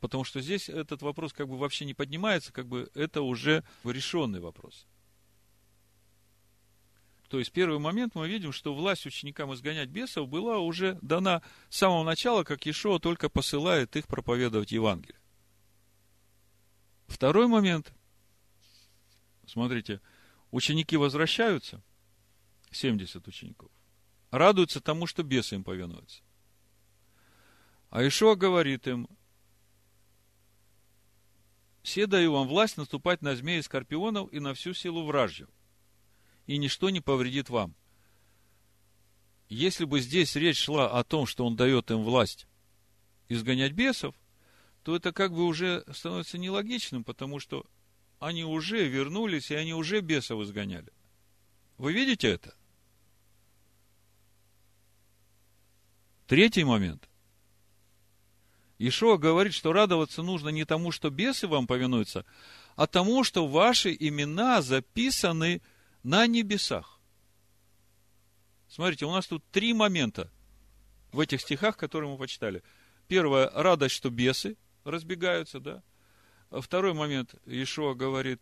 Потому 0.00 0.24
что 0.24 0.40
здесь 0.40 0.70
этот 0.70 1.02
вопрос 1.02 1.34
как 1.34 1.46
бы 1.46 1.58
вообще 1.58 1.84
не 1.84 1.92
поднимается, 1.92 2.54
как 2.54 2.66
бы 2.66 2.90
это 2.94 3.20
уже 3.20 3.64
решенный 3.84 4.40
вопрос. 4.40 4.86
То 7.32 7.38
есть, 7.38 7.50
первый 7.50 7.78
момент 7.78 8.14
мы 8.14 8.28
видим, 8.28 8.52
что 8.52 8.74
власть 8.74 9.06
ученикам 9.06 9.54
изгонять 9.54 9.88
бесов 9.88 10.28
была 10.28 10.58
уже 10.58 10.98
дана 11.00 11.40
с 11.70 11.78
самого 11.78 12.04
начала, 12.04 12.44
как 12.44 12.66
Ишуа 12.66 12.98
только 12.98 13.30
посылает 13.30 13.96
их 13.96 14.06
проповедовать 14.06 14.70
Евангелие. 14.70 15.18
Второй 17.06 17.46
момент. 17.46 17.90
Смотрите, 19.46 20.02
ученики 20.50 20.98
возвращаются, 20.98 21.82
70 22.70 23.26
учеников, 23.26 23.70
радуются 24.30 24.82
тому, 24.82 25.06
что 25.06 25.22
бесы 25.22 25.54
им 25.54 25.64
повинуются. 25.64 26.22
А 27.88 28.06
Ишуа 28.06 28.34
говорит 28.34 28.86
им, 28.86 29.08
все 31.82 32.06
даю 32.06 32.32
вам 32.34 32.46
власть 32.46 32.76
наступать 32.76 33.22
на 33.22 33.34
змеи 33.34 33.62
скорпионов 33.62 34.30
и 34.34 34.38
на 34.38 34.52
всю 34.52 34.74
силу 34.74 35.06
вражью, 35.06 35.48
и 36.46 36.58
ничто 36.58 36.90
не 36.90 37.00
повредит 37.00 37.50
вам. 37.50 37.74
Если 39.48 39.84
бы 39.84 40.00
здесь 40.00 40.34
речь 40.36 40.58
шла 40.58 40.90
о 40.90 41.04
том, 41.04 41.26
что 41.26 41.44
он 41.46 41.56
дает 41.56 41.90
им 41.90 42.02
власть 42.02 42.46
изгонять 43.28 43.72
бесов, 43.72 44.14
то 44.82 44.96
это 44.96 45.12
как 45.12 45.32
бы 45.32 45.44
уже 45.44 45.84
становится 45.92 46.38
нелогичным, 46.38 47.04
потому 47.04 47.38
что 47.38 47.66
они 48.18 48.44
уже 48.44 48.88
вернулись, 48.88 49.50
и 49.50 49.54
они 49.54 49.74
уже 49.74 50.00
бесов 50.00 50.42
изгоняли. 50.42 50.92
Вы 51.76 51.92
видите 51.92 52.28
это? 52.28 52.54
Третий 56.26 56.64
момент. 56.64 57.08
Ишуа 58.78 59.16
говорит, 59.16 59.54
что 59.54 59.72
радоваться 59.72 60.22
нужно 60.22 60.48
не 60.48 60.64
тому, 60.64 60.90
что 60.90 61.10
бесы 61.10 61.46
вам 61.46 61.66
повинуются, 61.66 62.24
а 62.74 62.86
тому, 62.86 63.22
что 63.22 63.46
ваши 63.46 63.94
имена 63.98 64.62
записаны 64.62 65.60
на 66.02 66.26
небесах. 66.26 67.00
Смотрите, 68.68 69.04
у 69.04 69.10
нас 69.10 69.26
тут 69.26 69.44
три 69.50 69.74
момента 69.74 70.30
в 71.12 71.20
этих 71.20 71.40
стихах, 71.40 71.76
которые 71.76 72.10
мы 72.10 72.18
почитали. 72.18 72.62
Первое, 73.06 73.50
радость, 73.50 73.94
что 73.94 74.10
бесы 74.10 74.56
разбегаются, 74.84 75.60
да. 75.60 75.82
Второй 76.50 76.94
момент, 76.94 77.34
Ишуа 77.46 77.94
говорит, 77.94 78.40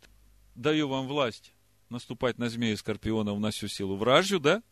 даю 0.54 0.88
вам 0.88 1.06
власть 1.06 1.52
наступать 1.88 2.38
на 2.38 2.48
змеи 2.48 2.72
и 2.72 2.76
скорпионов 2.76 3.38
на 3.40 3.50
всю 3.50 3.68
силу 3.68 3.96
вражью, 3.96 4.40
да. 4.40 4.62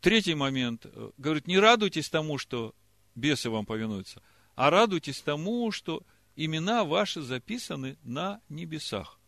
Третий 0.00 0.34
момент, 0.34 0.86
говорит, 1.16 1.46
не 1.46 1.58
радуйтесь 1.58 2.10
тому, 2.10 2.38
что 2.38 2.74
бесы 3.14 3.50
вам 3.50 3.64
повинуются, 3.64 4.20
а 4.56 4.70
радуйтесь 4.70 5.20
тому, 5.20 5.70
что 5.70 6.02
имена 6.34 6.84
ваши 6.84 7.22
записаны 7.22 7.98
на 8.02 8.40
небесах. 8.48 9.20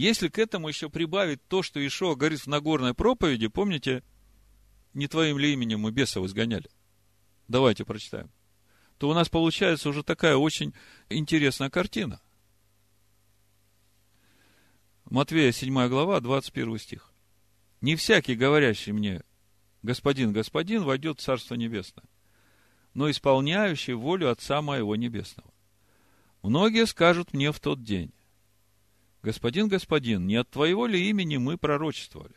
Если 0.00 0.28
к 0.28 0.38
этому 0.38 0.68
еще 0.68 0.88
прибавить 0.88 1.46
то, 1.46 1.62
что 1.62 1.86
Ишуа 1.86 2.14
говорит 2.14 2.40
в 2.40 2.46
Нагорной 2.46 2.94
проповеди, 2.94 3.48
помните, 3.48 4.02
не 4.94 5.08
твоим 5.08 5.36
ли 5.36 5.52
именем 5.52 5.80
мы 5.80 5.90
бесов 5.90 6.24
изгоняли? 6.24 6.70
Давайте 7.48 7.84
прочитаем. 7.84 8.30
То 8.96 9.10
у 9.10 9.12
нас 9.12 9.28
получается 9.28 9.90
уже 9.90 10.02
такая 10.02 10.36
очень 10.36 10.72
интересная 11.10 11.68
картина. 11.68 12.18
Матвея 15.04 15.52
7 15.52 15.88
глава, 15.88 16.20
21 16.20 16.78
стих. 16.78 17.12
Не 17.82 17.94
всякий, 17.94 18.36
говорящий 18.36 18.92
мне, 18.92 19.22
господин, 19.82 20.32
господин, 20.32 20.82
войдет 20.84 21.20
в 21.20 21.22
Царство 21.22 21.56
Небесное 21.56 22.06
но 22.94 23.10
исполняющий 23.10 23.92
волю 23.92 24.30
Отца 24.30 24.62
моего 24.62 24.96
Небесного. 24.96 25.52
Многие 26.42 26.86
скажут 26.86 27.32
мне 27.32 27.52
в 27.52 27.60
тот 27.60 27.84
день, 27.84 28.12
Господин, 29.22 29.68
господин, 29.68 30.26
не 30.26 30.36
от 30.36 30.50
Твоего 30.50 30.86
ли 30.86 31.08
имени 31.08 31.36
мы 31.36 31.58
пророчествовали? 31.58 32.34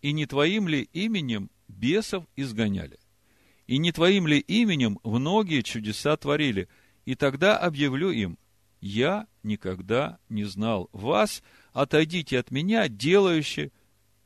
И 0.00 0.12
не 0.12 0.26
Твоим 0.26 0.68
ли 0.68 0.88
именем 0.92 1.50
бесов 1.68 2.24
изгоняли? 2.36 2.98
И 3.66 3.78
не 3.78 3.92
Твоим 3.92 4.26
ли 4.26 4.38
именем 4.38 4.98
многие 5.02 5.62
чудеса 5.62 6.16
творили? 6.16 6.68
И 7.04 7.14
тогда 7.14 7.58
объявлю 7.58 8.10
им, 8.10 8.38
я 8.80 9.26
никогда 9.42 10.18
не 10.28 10.44
знал 10.44 10.88
вас, 10.92 11.42
отойдите 11.72 12.38
от 12.38 12.50
меня, 12.50 12.88
делающие 12.88 13.72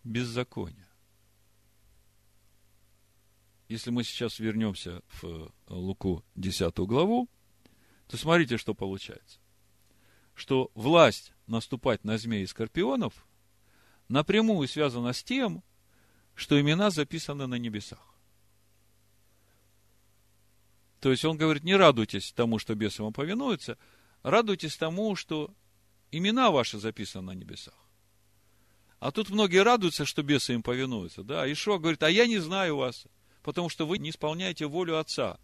беззаконие. 0.04 0.88
если 3.68 3.90
мы 3.90 4.02
сейчас 4.02 4.38
вернемся 4.38 5.02
в 5.20 5.52
Луку 5.68 6.24
10 6.36 6.74
главу, 6.78 7.28
то 8.06 8.16
смотрите, 8.16 8.56
что 8.56 8.74
получается. 8.74 9.38
Что 10.34 10.70
власть 10.74 11.32
наступать 11.48 12.04
на 12.04 12.18
змеи 12.18 12.42
и 12.42 12.46
скорпионов 12.46 13.26
напрямую 14.08 14.68
связана 14.68 15.12
с 15.12 15.22
тем, 15.22 15.62
что 16.34 16.60
имена 16.60 16.90
записаны 16.90 17.46
на 17.46 17.56
небесах. 17.56 18.14
То 21.00 21.10
есть 21.10 21.24
он 21.24 21.36
говорит, 21.36 21.64
не 21.64 21.76
радуйтесь 21.76 22.32
тому, 22.32 22.58
что 22.58 22.74
бесы 22.74 23.02
вам 23.02 23.12
повинуются, 23.12 23.78
радуйтесь 24.22 24.76
тому, 24.76 25.14
что 25.16 25.54
имена 26.10 26.50
ваши 26.50 26.78
записаны 26.78 27.32
на 27.32 27.38
небесах. 27.38 27.74
А 28.98 29.12
тут 29.12 29.30
многие 29.30 29.62
радуются, 29.62 30.04
что 30.04 30.22
бесы 30.22 30.54
им 30.54 30.62
повинуются. 30.62 31.22
Да? 31.22 31.50
Ишуа 31.50 31.78
говорит, 31.78 32.02
а 32.02 32.10
я 32.10 32.26
не 32.26 32.38
знаю 32.38 32.76
вас, 32.76 33.06
потому 33.42 33.68
что 33.68 33.86
вы 33.86 33.98
не 33.98 34.10
исполняете 34.10 34.66
волю 34.66 34.98
Отца. 34.98 35.38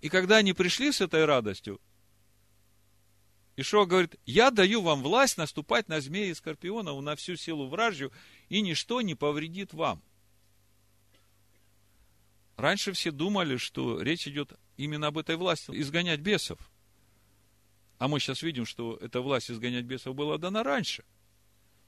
И 0.00 0.08
когда 0.08 0.38
они 0.38 0.52
пришли 0.52 0.90
с 0.90 1.00
этой 1.00 1.24
радостью, 1.24 1.80
Ишуа 3.62 3.86
говорит, 3.86 4.16
я 4.26 4.50
даю 4.50 4.82
вам 4.82 5.02
власть 5.02 5.38
наступать 5.38 5.88
на 5.88 6.00
змеи 6.00 6.30
и 6.30 6.34
скорпионов, 6.34 7.00
на 7.00 7.14
всю 7.16 7.36
силу 7.36 7.68
вражью, 7.68 8.12
и 8.48 8.60
ничто 8.60 9.00
не 9.00 9.14
повредит 9.14 9.72
вам. 9.72 10.02
Раньше 12.56 12.92
все 12.92 13.12
думали, 13.12 13.56
что 13.56 14.02
речь 14.02 14.26
идет 14.26 14.52
именно 14.76 15.06
об 15.06 15.18
этой 15.18 15.36
власти, 15.36 15.70
изгонять 15.74 16.20
бесов. 16.20 16.58
А 17.98 18.08
мы 18.08 18.18
сейчас 18.18 18.42
видим, 18.42 18.66
что 18.66 18.96
эта 18.96 19.20
власть 19.20 19.50
изгонять 19.50 19.84
бесов 19.84 20.16
была 20.16 20.38
дана 20.38 20.64
раньше. 20.64 21.04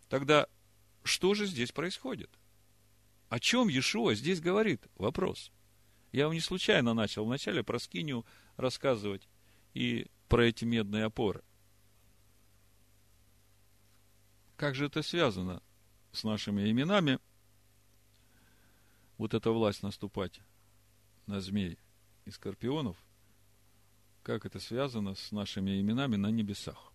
Тогда 0.08 0.46
что 1.02 1.34
же 1.34 1.46
здесь 1.46 1.72
происходит? 1.72 2.30
О 3.28 3.40
чем 3.40 3.68
Иешуа 3.68 4.14
здесь 4.14 4.40
говорит? 4.40 4.86
Вопрос. 4.94 5.50
Я 6.12 6.26
вам 6.26 6.34
не 6.34 6.40
случайно 6.40 6.94
начал 6.94 7.24
вначале 7.24 7.64
про 7.64 7.80
скинию 7.80 8.24
рассказывать 8.56 9.28
и 9.72 10.06
про 10.28 10.44
эти 10.46 10.64
медные 10.64 11.04
опоры. 11.04 11.42
Как 14.64 14.74
же 14.74 14.86
это 14.86 15.02
связано 15.02 15.62
с 16.12 16.24
нашими 16.24 16.70
именами? 16.70 17.18
Вот 19.18 19.34
эта 19.34 19.50
власть 19.50 19.82
наступать 19.82 20.40
на 21.26 21.42
змей 21.42 21.76
и 22.24 22.30
скорпионов, 22.30 22.96
как 24.22 24.46
это 24.46 24.60
связано 24.60 25.16
с 25.16 25.32
нашими 25.32 25.78
именами 25.82 26.16
на 26.16 26.28
небесах. 26.28 26.94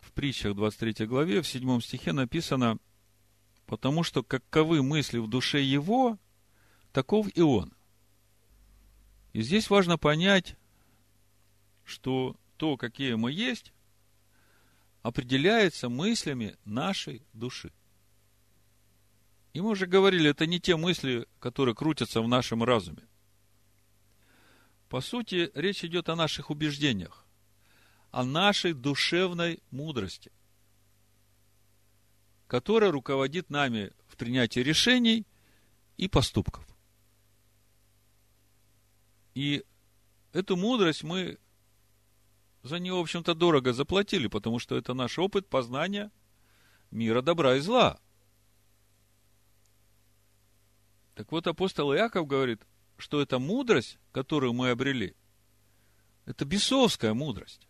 в 0.00 0.10
притчах 0.12 0.54
23 0.56 1.06
главе, 1.06 1.42
в 1.42 1.46
7 1.46 1.80
стихе 1.82 2.12
написано, 2.12 2.78
потому 3.66 4.02
что 4.02 4.22
каковы 4.22 4.82
мысли 4.82 5.18
в 5.18 5.28
душе 5.28 5.60
его, 5.60 6.18
таков 6.94 7.28
и 7.36 7.42
он. 7.42 7.74
И 9.34 9.42
здесь 9.42 9.68
важно 9.68 9.98
понять, 9.98 10.56
что 11.84 12.36
то, 12.56 12.78
какие 12.78 13.16
мы 13.16 13.32
есть, 13.32 13.74
определяется 15.02 15.88
мыслями 15.88 16.56
нашей 16.64 17.22
души. 17.32 17.72
И 19.52 19.60
мы 19.60 19.70
уже 19.70 19.86
говорили, 19.86 20.30
это 20.30 20.46
не 20.46 20.60
те 20.60 20.76
мысли, 20.76 21.26
которые 21.38 21.74
крутятся 21.74 22.22
в 22.22 22.28
нашем 22.28 22.62
разуме. 22.64 23.06
По 24.88 25.00
сути, 25.00 25.50
речь 25.54 25.84
идет 25.84 26.08
о 26.08 26.16
наших 26.16 26.50
убеждениях 26.50 27.22
о 28.12 28.24
нашей 28.24 28.74
душевной 28.74 29.62
мудрости, 29.70 30.30
которая 32.46 32.92
руководит 32.92 33.48
нами 33.48 33.90
в 34.06 34.16
принятии 34.16 34.60
решений 34.60 35.26
и 35.96 36.08
поступков. 36.08 36.64
И 39.34 39.64
эту 40.34 40.56
мудрость 40.56 41.02
мы 41.02 41.38
за 42.62 42.78
нее, 42.78 42.94
в 42.94 43.00
общем-то, 43.00 43.34
дорого 43.34 43.72
заплатили, 43.72 44.28
потому 44.28 44.58
что 44.58 44.76
это 44.76 44.94
наш 44.94 45.18
опыт 45.18 45.48
познания 45.48 46.10
мира 46.90 47.22
добра 47.22 47.56
и 47.56 47.60
зла. 47.60 47.98
Так 51.14 51.32
вот, 51.32 51.46
апостол 51.46 51.94
Иаков 51.94 52.26
говорит, 52.26 52.62
что 52.96 53.20
эта 53.20 53.38
мудрость, 53.38 53.98
которую 54.12 54.52
мы 54.52 54.70
обрели, 54.70 55.14
это 56.24 56.44
бесовская 56.44 57.14
мудрость. 57.14 57.66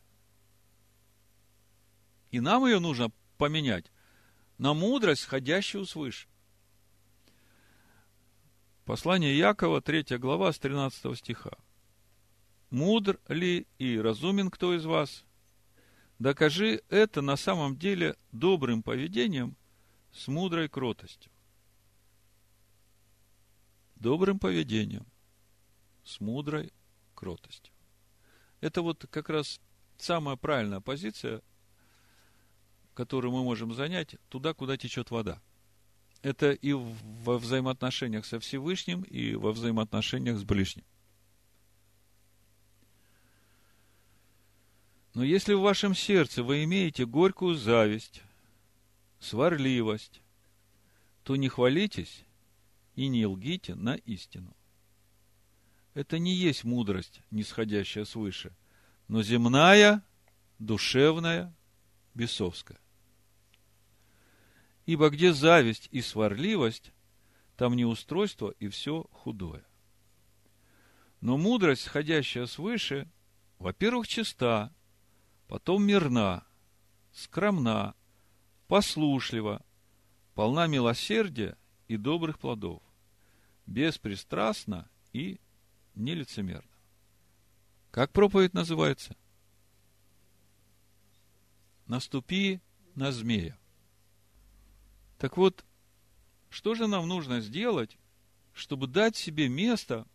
И 2.30 2.40
нам 2.40 2.66
ее 2.66 2.78
нужно 2.78 3.10
поменять 3.38 3.90
на 4.58 4.74
мудрость, 4.74 5.22
сходящую 5.22 5.86
свыше. 5.86 6.28
Послание 8.84 9.36
Якова, 9.36 9.80
3 9.80 10.18
глава, 10.18 10.52
с 10.52 10.58
13 10.58 11.16
стиха. 11.18 11.52
Мудр 12.72 13.20
ли 13.28 13.68
и 13.78 13.98
разумен 13.98 14.50
кто 14.50 14.74
из 14.74 14.84
вас? 14.84 15.24
Докажи 16.18 16.82
это 16.88 17.22
на 17.22 17.36
самом 17.36 17.76
деле 17.76 18.16
добрым 18.32 18.82
поведением 18.82 19.56
с 20.12 20.26
мудрой 20.26 20.68
кротостью. 20.68 21.30
Добрым 23.94 24.40
поведением 24.40 25.06
с 26.02 26.18
мудрой 26.18 26.72
кротостью. 27.14 27.72
Это 28.60 28.82
вот 28.82 29.06
как 29.08 29.28
раз 29.28 29.60
самая 29.98 30.36
правильная 30.36 30.80
позиция 30.80 31.42
которую 32.94 33.32
мы 33.32 33.42
можем 33.42 33.72
занять, 33.74 34.16
туда, 34.28 34.54
куда 34.54 34.76
течет 34.76 35.10
вода. 35.10 35.40
Это 36.22 36.52
и 36.52 36.72
во 36.72 37.38
взаимоотношениях 37.38 38.24
со 38.24 38.38
Всевышним, 38.38 39.02
и 39.02 39.34
во 39.34 39.52
взаимоотношениях 39.52 40.38
с 40.38 40.44
ближним. 40.44 40.84
Но 45.14 45.22
если 45.24 45.52
в 45.52 45.60
вашем 45.60 45.94
сердце 45.94 46.42
вы 46.42 46.64
имеете 46.64 47.04
горькую 47.04 47.54
зависть, 47.54 48.22
сварливость, 49.20 50.22
то 51.22 51.36
не 51.36 51.48
хвалитесь 51.48 52.24
и 52.94 53.08
не 53.08 53.26
лгите 53.26 53.74
на 53.74 53.94
истину. 53.94 54.56
Это 55.94 56.18
не 56.18 56.34
есть 56.34 56.64
мудрость, 56.64 57.20
нисходящая 57.30 58.06
свыше, 58.06 58.56
но 59.08 59.22
земная, 59.22 60.02
душевная, 60.58 61.54
бесовская. 62.14 62.80
Ибо 64.86 65.10
где 65.10 65.34
зависть 65.34 65.88
и 65.90 66.00
сварливость, 66.00 66.92
там 67.56 67.76
неустройство 67.76 68.54
и 68.58 68.68
все 68.68 69.06
худое. 69.12 69.64
Но 71.20 71.36
мудрость, 71.36 71.82
сходящая 71.82 72.46
свыше, 72.46 73.08
во-первых, 73.58 74.08
чиста, 74.08 74.72
потом 75.52 75.84
мирна, 75.84 76.46
скромна, 77.12 77.94
послушлива, 78.68 79.62
полна 80.34 80.66
милосердия 80.66 81.58
и 81.88 81.98
добрых 81.98 82.38
плодов, 82.38 82.82
беспристрастна 83.66 84.88
и 85.12 85.38
нелицемерна. 85.94 86.74
Как 87.90 88.12
проповедь 88.12 88.54
называется? 88.54 89.14
Наступи 91.84 92.62
на 92.94 93.12
змея. 93.12 93.58
Так 95.18 95.36
вот, 95.36 95.66
что 96.48 96.74
же 96.74 96.86
нам 96.86 97.06
нужно 97.06 97.42
сделать, 97.42 97.98
чтобы 98.54 98.86
дать 98.86 99.16
себе 99.16 99.50
место 99.50 100.06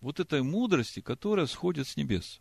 вот 0.00 0.20
этой 0.20 0.44
мудрости, 0.44 1.00
которая 1.00 1.46
сходит 1.46 1.88
с 1.88 1.96
небес? 1.96 2.40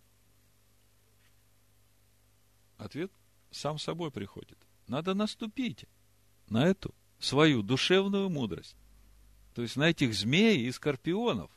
Ответ 2.82 3.12
сам 3.52 3.78
собой 3.78 4.12
приходит. 4.12 4.58
Надо 4.88 5.13
наступить 5.13 5.86
на 6.50 6.65
эту 6.65 6.94
свою 7.20 7.62
душевную 7.62 8.30
мудрость. 8.30 8.76
То 9.54 9.62
есть 9.62 9.76
на 9.76 9.89
этих 9.89 10.13
змей 10.13 10.65
и 10.65 10.72
скорпионов, 10.72 11.52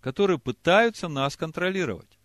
которые 0.00 0.38
пытаются 0.38 1.08
нас 1.08 1.36
контролировать. 1.36 2.18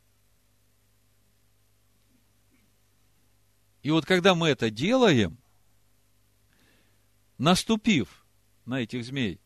И 3.83 3.91
вот 3.91 4.05
когда 4.05 4.35
мы 4.35 4.49
это 4.49 4.69
делаем– 4.69 5.37
наступив 7.39 8.25
на 8.65 8.81
этих 8.81 9.03
змей, 9.03 9.39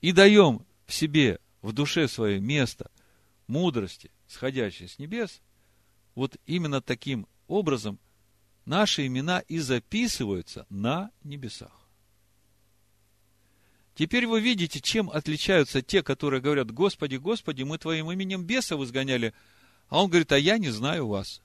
и 0.00 0.10
даем 0.10 0.66
в 0.86 0.92
себе, 0.92 1.38
в 1.62 1.72
душе 1.72 2.08
своей 2.08 2.40
место 2.40 2.90
мудрости, 3.46 4.10
сходящей 4.26 4.88
с 4.88 4.98
небес, 4.98 5.40
вот 6.14 6.36
именно 6.46 6.80
таким 6.80 7.26
образом 7.46 7.98
наши 8.64 9.06
имена 9.06 9.40
и 9.40 9.58
записываются 9.58 10.66
на 10.68 11.10
небесах. 11.22 11.80
Теперь 13.94 14.26
вы 14.26 14.40
видите, 14.40 14.80
чем 14.80 15.10
отличаются 15.10 15.82
те, 15.82 16.02
которые 16.02 16.40
говорят, 16.40 16.70
Господи, 16.70 17.16
Господи, 17.16 17.64
мы 17.64 17.76
Твоим 17.76 18.10
именем 18.10 18.44
бесов 18.44 18.80
изгоняли, 18.82 19.34
а 19.88 20.02
он 20.02 20.08
говорит, 20.08 20.32
а 20.32 20.38
я 20.38 20.58
не 20.58 20.70
знаю 20.70 21.08
вас. 21.08 21.42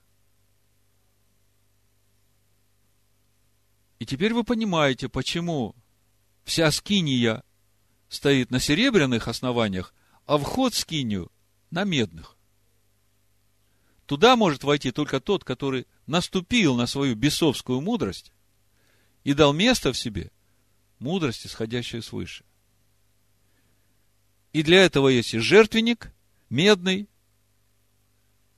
И 3.99 4.06
теперь 4.06 4.34
вы 4.34 4.43
понимаете, 4.43 5.10
почему 5.10 5.75
вся 6.43 6.71
скиния 6.71 7.43
стоит 8.08 8.51
на 8.51 8.60
серебряных 8.60 9.28
основаниях, 9.28 9.93
а 10.25 10.38
вход 10.38 10.73
в 10.73 10.78
скинию 10.78 11.32
на 11.71 11.84
медных. 11.84 12.35
Туда 14.05 14.35
может 14.35 14.63
войти 14.63 14.91
только 14.91 15.19
тот, 15.19 15.43
который 15.43 15.87
наступил 16.05 16.75
на 16.75 16.85
свою 16.85 17.15
бесовскую 17.15 17.81
мудрость 17.81 18.31
и 19.23 19.33
дал 19.33 19.51
место 19.53 19.93
в 19.93 19.97
себе 19.97 20.31
мудрость, 20.99 21.47
исходящая 21.47 22.01
свыше. 22.01 22.45
И 24.53 24.63
для 24.63 24.85
этого 24.85 25.09
есть 25.09 25.33
и 25.33 25.39
жертвенник, 25.39 26.13
медный, 26.49 27.09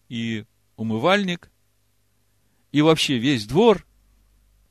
и 0.09 0.45
умывальник, 0.75 1.49
и 2.71 2.81
вообще 2.81 3.17
весь 3.17 3.47
двор. 3.47 3.85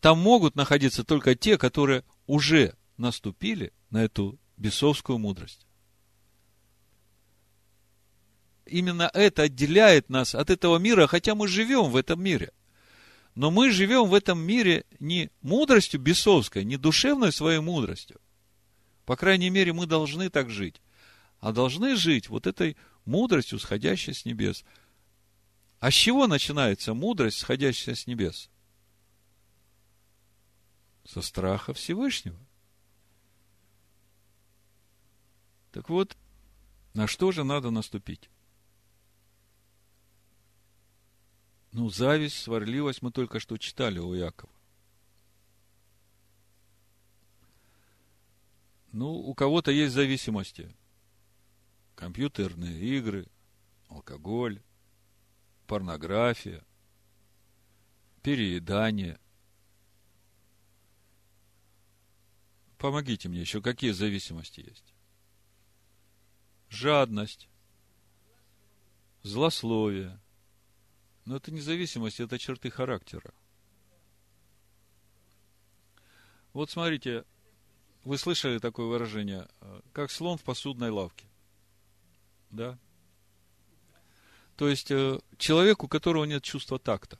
Там 0.01 0.21
могут 0.21 0.55
находиться 0.55 1.05
только 1.05 1.35
те, 1.35 1.59
которые 1.59 2.05
уже 2.27 2.77
наступили 2.97 3.73
на 3.91 4.05
эту 4.05 4.39
бесовскую 4.57 5.19
мудрость. 5.19 5.66
Именно 8.67 9.09
это 9.15 9.43
отделяет 9.43 10.09
нас 10.11 10.35
от 10.35 10.51
этого 10.51 10.79
мира, 10.79 11.07
хотя 11.07 11.35
мы 11.35 11.47
живем 11.47 11.85
в 11.91 11.97
этом 11.97 12.23
мире. 12.23 12.53
Но 13.37 13.51
мы 13.51 13.71
живем 13.71 14.09
в 14.09 14.15
этом 14.15 14.41
мире 14.41 14.85
не 14.99 15.31
мудростью 15.41 16.01
бесовской, 16.01 16.65
не 16.65 16.77
душевной 16.77 17.33
своей 17.33 17.61
мудростью. 17.61 18.21
По 19.05 19.15
крайней 19.15 19.51
мере, 19.51 19.73
мы 19.73 19.87
должны 19.87 20.31
так 20.31 20.51
жить. 20.51 20.81
А 21.39 21.53
должны 21.53 21.95
жить 21.97 22.29
вот 22.29 22.47
этой 22.47 22.77
мудростью, 23.05 23.61
сходящей 23.61 24.15
с 24.15 24.25
небес. 24.25 24.65
А 25.79 25.91
с 25.91 25.95
чего 25.95 26.27
начинается 26.27 26.93
мудрость, 26.93 27.39
сходящая 27.39 27.95
с 27.95 28.07
небес? 28.07 28.51
Со 31.05 31.23
страха 31.23 31.73
Всевышнего. 31.73 32.39
Так 35.71 35.89
вот, 35.89 36.17
на 36.95 37.07
что 37.07 37.31
же 37.31 37.45
надо 37.45 37.71
наступить? 37.71 38.31
Ну, 41.73 41.91
зависть, 41.91 42.39
сварливость 42.39 43.03
мы 43.03 43.11
только 43.11 43.41
что 43.41 43.59
читали 43.59 43.99
у 43.99 44.15
Якова. 44.15 44.53
Ну, 48.93 49.13
у 49.13 49.35
кого-то 49.35 49.71
есть 49.71 49.93
зависимости. 49.93 50.75
Компьютерные 51.95 52.79
игры, 52.81 53.27
алкоголь, 53.89 54.63
порнография, 55.67 56.65
переедание. 58.23 59.19
Помогите 62.79 63.29
мне 63.29 63.41
еще, 63.41 63.61
какие 63.61 63.91
зависимости 63.91 64.61
есть? 64.61 64.95
Жадность, 66.69 67.49
злословие– 69.23 70.19
но 71.27 71.37
это 71.37 71.53
независимость, 71.53 72.21
это 72.21 72.39
черты 72.39 72.71
характера. 72.71 73.35
Вот 76.53 76.71
смотрите, 76.71 77.25
вы 78.05 78.17
слышали 78.17 78.59
такое 78.59 78.87
выражение, 78.87 79.49
как 79.93 80.11
слон 80.11 80.39
в 80.39 80.45
посудной 80.45 80.91
лавке. 80.91 81.27
Да? 82.51 82.79
То 84.57 84.69
есть, 84.69 84.91
э, 84.91 85.21
человек, 85.37 85.85
у 85.85 85.89
которого 85.89 86.25
нет 86.25 86.43
чувства 86.43 86.79
такта. 86.79 87.19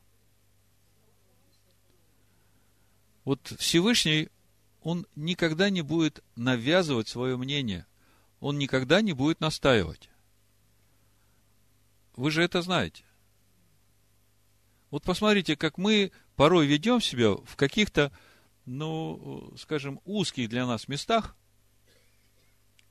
Вот 3.25 3.41
Всевышний, 3.59 4.31
он 4.83 5.07
никогда 5.17 5.69
не 5.69 5.83
будет 5.83 6.23
навязывать 6.37 7.09
свое 7.09 7.37
мнение. 7.37 7.87
Он 8.39 8.57
никогда 8.57 9.03
не 9.03 9.13
будет 9.13 9.41
настаивать. 9.41 10.09
Вы 12.15 12.31
же 12.31 12.43
это 12.43 12.63
знаете. 12.63 13.06
Вот 14.91 15.03
посмотрите, 15.03 15.57
как 15.57 15.79
мы 15.79 16.13
порой 16.37 16.67
ведем 16.67 17.01
себя 17.01 17.33
в 17.33 17.57
каких-то, 17.57 18.13
ну, 18.65 19.53
скажем, 19.59 20.01
узких 20.05 20.49
для 20.49 20.67
нас 20.67 20.89
местах, 20.89 21.37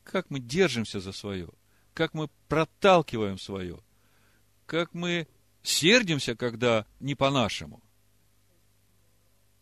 как 0.04 0.30
мы 0.30 0.40
держимся 0.40 1.00
за 1.00 1.12
свое, 1.12 1.50
как 1.94 2.14
мы 2.14 2.30
проталкиваем 2.48 3.40
свое, 3.40 3.80
как 4.66 4.94
мы 4.94 5.28
сердимся, 5.64 6.36
когда 6.36 6.86
не 7.00 7.16
по-нашему. 7.16 7.82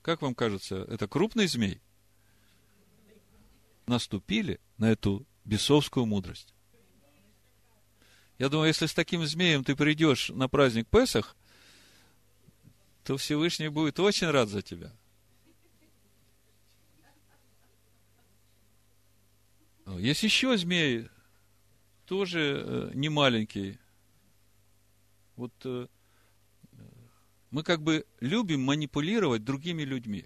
Как 0.02 0.22
вам 0.22 0.36
кажется, 0.36 0.86
это 0.90 1.08
крупный 1.08 1.48
змей? 1.48 1.82
Наступили 3.88 4.60
на 4.78 4.92
эту 4.92 5.26
бесовскую 5.46 6.06
мудрость. 6.06 6.54
Я 8.38 8.50
думаю, 8.50 8.68
если 8.68 8.88
с 8.88 8.94
таким 8.94 9.26
змеем 9.26 9.64
ты 9.64 9.76
придешь 9.76 10.30
на 10.30 10.50
праздник 10.50 10.88
Песах, 10.90 11.38
то 13.04 13.18
Всевышний 13.18 13.68
будет 13.68 14.00
очень 14.00 14.30
рад 14.30 14.50
за 14.50 14.62
тебя. 14.62 14.92
Есть 19.98 20.24
еще 20.24 20.58
змей, 20.58 21.10
тоже 22.06 22.64
э, 22.66 22.92
не 22.94 23.10
маленький. 23.10 23.78
Вот 25.36 25.54
э, 25.66 25.88
мы 27.52 27.64
как 27.64 27.82
бы 27.82 28.06
любим 28.22 28.62
манипулировать 28.62 29.44
другими 29.44 29.84
людьми. 29.84 30.26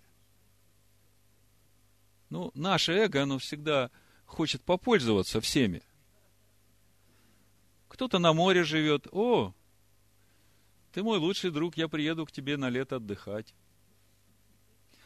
Ну, 2.30 2.52
наше 2.54 2.94
эго, 2.94 3.24
оно 3.24 3.40
всегда 3.40 3.90
хочет 4.26 4.62
попользоваться 4.62 5.42
всеми. 5.42 5.82
Кто-то 7.88 8.20
на 8.20 8.34
море 8.34 8.64
живет. 8.64 9.08
О, 9.12 9.54
ты 10.92 11.04
мой 11.04 11.18
лучший 11.18 11.52
друг, 11.52 11.78
я 11.78 11.88
приеду 11.88 12.26
к 12.26 12.32
тебе 12.32 12.58
на 12.58 12.70
лето 12.70 12.98
отдыхать. 12.98 13.54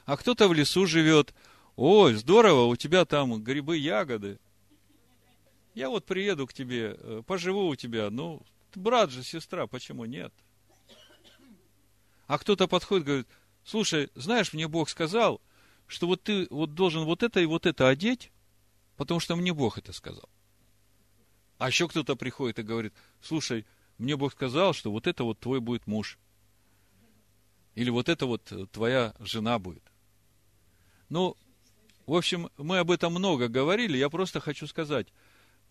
А 0.05 0.17
кто-то 0.17 0.47
в 0.47 0.53
лесу 0.53 0.85
живет. 0.85 1.33
Ой, 1.75 2.15
здорово, 2.15 2.65
у 2.65 2.75
тебя 2.75 3.05
там 3.05 3.41
грибы, 3.43 3.77
ягоды. 3.77 4.39
Я 5.73 5.89
вот 5.89 6.05
приеду 6.05 6.47
к 6.47 6.53
тебе, 6.53 6.97
э, 6.97 7.23
поживу 7.25 7.67
у 7.67 7.75
тебя. 7.75 8.09
Ну, 8.09 8.41
брат 8.75 9.09
же, 9.11 9.23
сестра, 9.23 9.67
почему 9.67 10.05
нет? 10.05 10.33
А 12.27 12.37
кто-то 12.37 12.67
подходит, 12.67 13.05
говорит, 13.05 13.27
слушай, 13.63 14.09
знаешь, 14.15 14.53
мне 14.53 14.67
Бог 14.67 14.89
сказал, 14.89 15.41
что 15.87 16.07
вот 16.07 16.23
ты 16.23 16.47
вот 16.49 16.73
должен 16.73 17.03
вот 17.03 17.23
это 17.23 17.39
и 17.39 17.45
вот 17.45 17.65
это 17.65 17.87
одеть, 17.89 18.31
потому 18.97 19.19
что 19.19 19.35
мне 19.35 19.53
Бог 19.53 19.77
это 19.77 19.93
сказал. 19.93 20.29
А 21.57 21.67
еще 21.67 21.87
кто-то 21.87 22.15
приходит 22.15 22.59
и 22.59 22.63
говорит, 22.63 22.93
слушай, 23.21 23.65
мне 24.01 24.17
Бог 24.17 24.33
сказал, 24.33 24.73
что 24.73 24.91
вот 24.91 25.05
это 25.05 25.23
вот 25.23 25.39
твой 25.39 25.59
будет 25.59 25.85
муж. 25.85 26.17
Или 27.75 27.91
вот 27.91 28.09
это 28.09 28.25
вот 28.25 28.51
твоя 28.71 29.13
жена 29.19 29.59
будет. 29.59 29.83
Ну, 31.09 31.37
в 32.07 32.15
общем, 32.15 32.49
мы 32.57 32.79
об 32.79 32.89
этом 32.89 33.13
много 33.13 33.47
говорили. 33.47 33.99
Я 33.99 34.09
просто 34.09 34.39
хочу 34.39 34.65
сказать, 34.65 35.13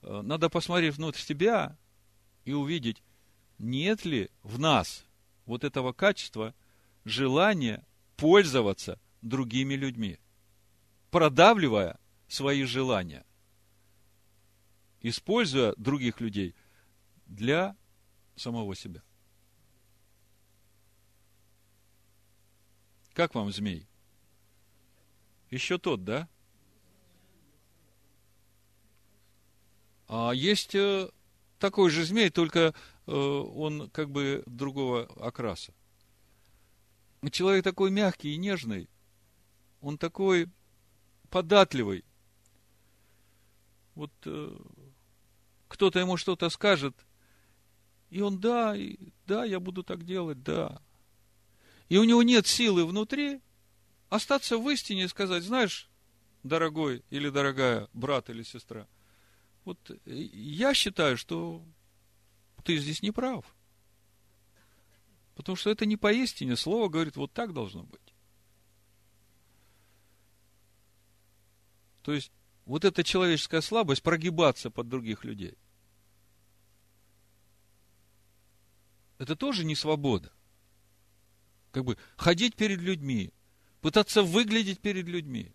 э, 0.02 0.20
надо 0.22 0.48
посмотреть 0.48 0.94
внутрь 0.94 1.18
себя 1.18 1.76
и 2.44 2.52
увидеть, 2.52 3.02
нет 3.58 4.04
ли 4.04 4.30
в 4.44 4.60
нас 4.60 5.04
вот 5.44 5.64
этого 5.64 5.92
качества 5.92 6.54
желания 7.04 7.84
пользоваться 8.16 9.00
другими 9.22 9.74
людьми, 9.74 10.20
продавливая 11.10 11.98
свои 12.28 12.62
желания, 12.62 13.26
используя 15.00 15.74
других 15.76 16.20
людей 16.20 16.54
для 17.26 17.76
самого 18.40 18.74
себя. 18.74 19.02
Как 23.12 23.34
вам 23.34 23.52
змей? 23.52 23.86
Еще 25.50 25.78
тот, 25.78 26.04
да? 26.04 26.28
А 30.08 30.32
есть 30.32 30.74
э, 30.74 31.10
такой 31.58 31.90
же 31.90 32.04
змей, 32.04 32.30
только 32.30 32.74
э, 33.06 33.12
он 33.12 33.90
как 33.90 34.10
бы 34.10 34.42
другого 34.46 35.04
окраса. 35.16 35.72
Человек 37.30 37.62
такой 37.62 37.90
мягкий 37.90 38.34
и 38.34 38.38
нежный, 38.38 38.88
он 39.80 39.98
такой 39.98 40.48
податливый. 41.28 42.04
Вот 43.94 44.12
э, 44.24 44.56
кто-то 45.68 45.98
ему 45.98 46.16
что-то 46.16 46.48
скажет– 46.48 46.96
и 48.10 48.20
он, 48.20 48.38
да, 48.38 48.76
и, 48.76 48.96
да, 49.26 49.44
я 49.44 49.60
буду 49.60 49.82
так 49.82 50.04
делать, 50.04 50.42
да. 50.42 50.82
И 51.88 51.96
у 51.96 52.04
него 52.04 52.22
нет 52.22 52.46
силы 52.46 52.84
внутри 52.84 53.40
остаться 54.08 54.58
в 54.58 54.68
истине 54.68 55.04
и 55.04 55.08
сказать, 55.08 55.42
знаешь, 55.42 55.88
дорогой 56.42 57.04
или 57.10 57.28
дорогая 57.28 57.88
брат 57.92 58.30
или 58.30 58.42
сестра, 58.42 58.86
вот 59.64 59.78
я 60.04 60.74
считаю, 60.74 61.16
что 61.16 61.62
ты 62.64 62.76
здесь 62.78 63.02
не 63.02 63.12
прав. 63.12 63.44
Потому 65.34 65.56
что 65.56 65.70
это 65.70 65.86
не 65.86 65.96
поистине. 65.96 66.56
Слово 66.56 66.88
говорит, 66.88 67.16
вот 67.16 67.32
так 67.32 67.52
должно 67.52 67.84
быть. 67.84 68.00
То 72.02 72.12
есть, 72.12 72.32
вот 72.64 72.84
эта 72.84 73.04
человеческая 73.04 73.60
слабость 73.60 74.02
прогибаться 74.02 74.70
под 74.70 74.88
других 74.88 75.24
людей. 75.24 75.56
Это 79.20 79.36
тоже 79.36 79.66
не 79.66 79.74
свобода. 79.74 80.32
Как 81.72 81.84
бы 81.84 81.98
ходить 82.16 82.56
перед 82.56 82.80
людьми, 82.80 83.34
пытаться 83.82 84.22
выглядеть 84.22 84.80
перед 84.80 85.06
людьми. 85.06 85.52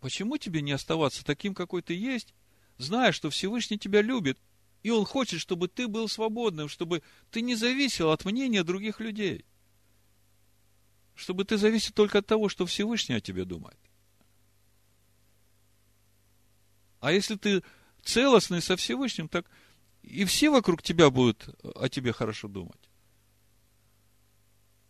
Почему 0.00 0.38
тебе 0.38 0.62
не 0.62 0.72
оставаться 0.72 1.22
таким, 1.22 1.54
какой 1.54 1.82
ты 1.82 1.92
есть, 1.92 2.32
зная, 2.78 3.12
что 3.12 3.28
Всевышний 3.28 3.78
тебя 3.78 4.00
любит, 4.00 4.40
и 4.82 4.88
Он 4.88 5.04
хочет, 5.04 5.40
чтобы 5.40 5.68
ты 5.68 5.88
был 5.88 6.08
свободным, 6.08 6.70
чтобы 6.70 7.02
ты 7.30 7.42
не 7.42 7.54
зависел 7.54 8.12
от 8.12 8.24
мнения 8.24 8.64
других 8.64 8.98
людей. 8.98 9.44
Чтобы 11.14 11.44
ты 11.44 11.58
зависел 11.58 11.92
только 11.92 12.20
от 12.20 12.26
того, 12.26 12.48
что 12.48 12.64
Всевышний 12.64 13.16
о 13.16 13.20
тебе 13.20 13.44
думает. 13.44 13.78
А 17.00 17.12
если 17.12 17.36
ты 17.36 17.62
целостный 18.02 18.62
со 18.62 18.76
Всевышним, 18.76 19.28
так 19.28 19.44
и 20.10 20.24
все 20.24 20.50
вокруг 20.50 20.82
тебя 20.82 21.10
будут 21.10 21.48
о 21.62 21.88
тебе 21.88 22.12
хорошо 22.12 22.48
думать. 22.48 22.90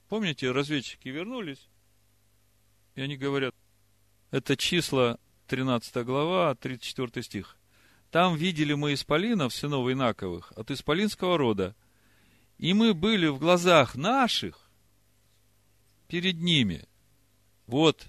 Помните, 0.09 0.51
разведчики 0.51 1.09
вернулись, 1.09 1.69
и 2.95 3.01
они 3.01 3.17
говорят, 3.17 3.55
это 4.31 4.57
числа 4.57 5.19
13 5.47 6.05
глава, 6.05 6.55
34 6.55 7.23
стих. 7.23 7.57
Там 8.11 8.35
видели 8.35 8.75
мы 8.75 8.95
исполинов, 8.95 9.55
сынов 9.55 9.89
Инаковых, 9.91 10.53
от 10.57 10.71
исполинского 10.71 11.39
рода, 11.39 11.77
и 12.59 12.73
мы 12.75 12.93
были 12.93 13.29
в 13.29 13.39
глазах 13.39 13.95
наших 13.95 14.71
перед 16.09 16.41
ними. 16.41 16.85
Вот, 17.67 18.09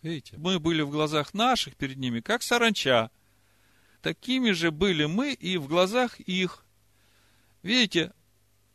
видите, 0.00 0.36
мы 0.38 0.58
были 0.58 0.80
в 0.80 0.90
глазах 0.90 1.34
наших 1.34 1.76
перед 1.76 1.98
ними, 1.98 2.20
как 2.20 2.42
саранча. 2.42 3.10
Такими 4.02 4.52
же 4.52 4.70
были 4.70 5.04
мы 5.04 5.32
и 5.32 5.58
в 5.58 5.66
глазах 5.68 6.20
их. 6.20 6.64
Видите, 7.62 8.12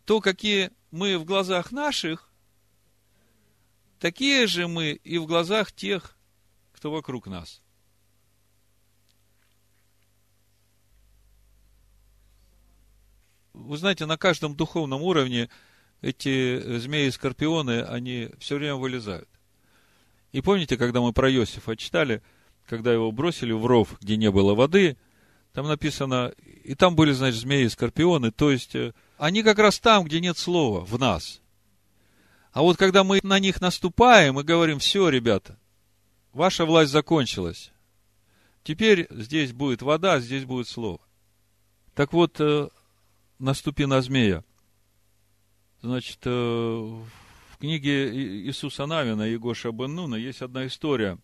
то, 0.06 0.22
какие 0.22 0.72
мы 0.92 1.18
в 1.18 1.26
глазах 1.26 1.72
наших, 1.72 2.32
такие 4.00 4.46
же 4.46 4.68
мы 4.68 4.92
и 4.92 5.18
в 5.18 5.26
глазах 5.26 5.72
тех, 5.72 6.16
кто 6.74 6.92
вокруг 6.92 7.26
нас. 7.26 7.62
Вы 13.54 13.78
знаете, 13.78 14.06
на 14.06 14.18
каждом 14.18 14.56
духовном 14.56 15.02
уровне 15.02 15.50
эти 16.02 16.78
змеи 16.78 17.08
и 17.08 17.12
скорпионы, 17.12 17.82
они 17.82 18.30
все 18.38 18.58
время 18.58 18.76
вылезают. 18.76 19.30
И 20.34 20.42
помните, 20.42 20.78
когда 20.78 21.02
мы 21.02 21.14
про 21.14 21.32
Иосифа 21.32 21.76
читали, 21.76 22.22
когда 22.68 22.94
его 22.94 23.12
бросили 23.12 23.54
в 23.54 23.66
ров, 23.66 23.98
где 24.02 24.18
не 24.18 24.30
было 24.30 24.54
воды, 24.54 24.98
там 25.56 25.68
написано, 25.68 26.34
и 26.66 26.76
там 26.76 26.98
были, 26.98 27.14
значит, 27.14 27.40
змеи 27.40 27.64
и 27.64 27.70
скорпионы, 27.70 28.30
то 28.32 28.52
есть, 28.52 28.76
э, 28.76 28.92
они 29.18 29.42
как 29.42 29.58
раз 29.58 29.80
там, 29.80 30.04
где 30.04 30.20
нет 30.20 30.38
слова, 30.38 30.82
в 30.84 31.00
нас. 31.00 31.42
А 32.52 32.62
вот 32.62 32.76
когда 32.76 33.06
мы 33.06 33.22
на 33.24 33.40
них 33.40 33.62
наступаем 33.62 34.38
и 34.38 34.44
говорим, 34.44 34.80
все, 34.80 35.08
ребята, 35.08 35.58
ваша 36.34 36.66
власть 36.66 36.92
закончилась. 36.92 37.72
Теперь 38.64 39.08
здесь 39.10 39.54
будет 39.54 39.82
вода, 39.82 40.20
здесь 40.20 40.44
будет 40.44 40.68
слово. 40.68 41.00
Так 41.94 42.12
вот, 42.12 42.36
э, 42.42 42.68
наступи 43.40 43.86
на 43.86 44.02
змея. 44.02 44.44
Значит, 45.82 46.20
э, 46.26 46.30
в 46.30 47.58
книге 47.60 48.14
Иисуса 48.14 48.88
Навина, 48.88 49.22
Егоша 49.22 49.72
Бен 49.72 50.16
есть 50.16 50.42
одна 50.42 50.68
история. 50.68 51.18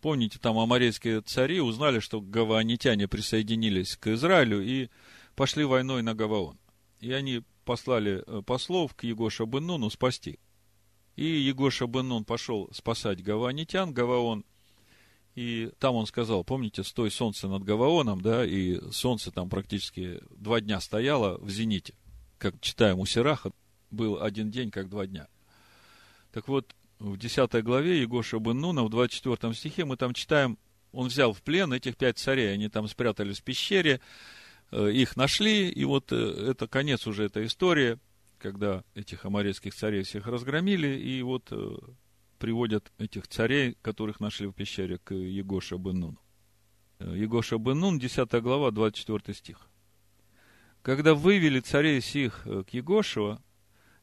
Помните, 0.00 0.38
там 0.38 0.58
аморейские 0.58 1.20
цари 1.20 1.60
узнали, 1.60 2.00
что 2.00 2.20
гаваонитяне 2.20 3.06
присоединились 3.06 3.96
к 3.96 4.08
Израилю 4.08 4.62
и 4.62 4.88
пошли 5.34 5.64
войной 5.64 6.02
на 6.02 6.14
Гаваон. 6.14 6.58
И 7.00 7.12
они 7.12 7.42
послали 7.64 8.22
э, 8.26 8.42
послов 8.42 8.94
к 8.94 9.04
Егоша 9.04 9.44
Бен 9.44 9.90
спасти. 9.90 10.38
И 11.16 11.24
Егоша 11.24 11.86
Бен 11.86 12.24
пошел 12.24 12.68
спасать 12.72 13.22
гаваонитян, 13.22 13.92
Гаваон– 13.92 14.44
и 15.34 15.70
там 15.78 15.94
он 15.94 16.06
сказал, 16.06 16.44
помните, 16.44 16.82
стой 16.82 17.10
солнце 17.10 17.48
над 17.48 17.62
Гаваоном, 17.62 18.20
да, 18.20 18.44
и 18.44 18.80
солнце 18.90 19.30
там 19.30 19.48
практически 19.48 20.20
два 20.30 20.60
дня 20.60 20.80
стояло 20.80 21.38
в 21.38 21.48
зените. 21.50 21.94
Как 22.38 22.60
читаем 22.60 22.98
у 22.98 23.06
Сираха, 23.06 23.52
был 23.90 24.20
один 24.20 24.50
день, 24.50 24.70
как 24.70 24.88
два 24.88 25.06
дня. 25.06 25.28
Так 26.32 26.48
вот, 26.48 26.74
в 27.00 27.16
10 27.16 27.64
главе 27.64 28.02
Егоша 28.02 28.38
бен 28.38 28.60
Нуна, 28.60 28.84
в 28.84 28.90
24 28.90 29.54
стихе 29.54 29.84
мы 29.84 29.96
там 29.96 30.12
читаем, 30.12 30.58
он 30.92 31.08
взял 31.08 31.32
в 31.32 31.42
плен 31.42 31.72
этих 31.72 31.96
пять 31.96 32.18
царей, 32.18 32.52
они 32.52 32.68
там 32.68 32.86
спрятались 32.88 33.40
в 33.40 33.42
пещере, 33.42 34.00
э, 34.70 34.92
их 34.92 35.16
нашли, 35.16 35.70
и 35.70 35.84
вот 35.84 36.12
э, 36.12 36.50
это 36.50 36.68
конец 36.68 37.06
уже 37.06 37.24
этой 37.24 37.46
истории, 37.46 37.98
когда 38.38 38.84
этих 38.94 39.24
аморейских 39.24 39.74
царей 39.74 40.02
всех 40.02 40.26
разгромили, 40.26 40.88
и 40.88 41.22
вот 41.22 41.48
э, 41.52 41.76
приводят 42.38 42.92
этих 42.98 43.26
царей, 43.28 43.78
которых 43.80 44.20
нашли 44.20 44.46
в 44.46 44.52
пещере, 44.52 44.98
к 44.98 45.14
Егоша 45.14 45.78
бен 45.78 46.18
Егоша 46.98 47.56
бен 47.56 47.98
10 47.98 48.30
глава, 48.42 48.70
24 48.70 49.34
стих. 49.34 49.70
Когда 50.82 51.14
вывели 51.14 51.60
царей 51.60 52.02
сих 52.02 52.42
к 52.42 52.66
Егошева, 52.72 53.42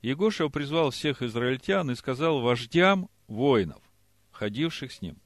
Егошев 0.01 0.51
призвал 0.51 0.91
всех 0.91 1.21
израильтян 1.21 1.91
и 1.91 1.95
сказал 1.95 2.41
вождям 2.41 3.09
воинов, 3.27 3.81
ходивших 4.31 4.91
с 4.91 5.01
ним, 5.01 5.17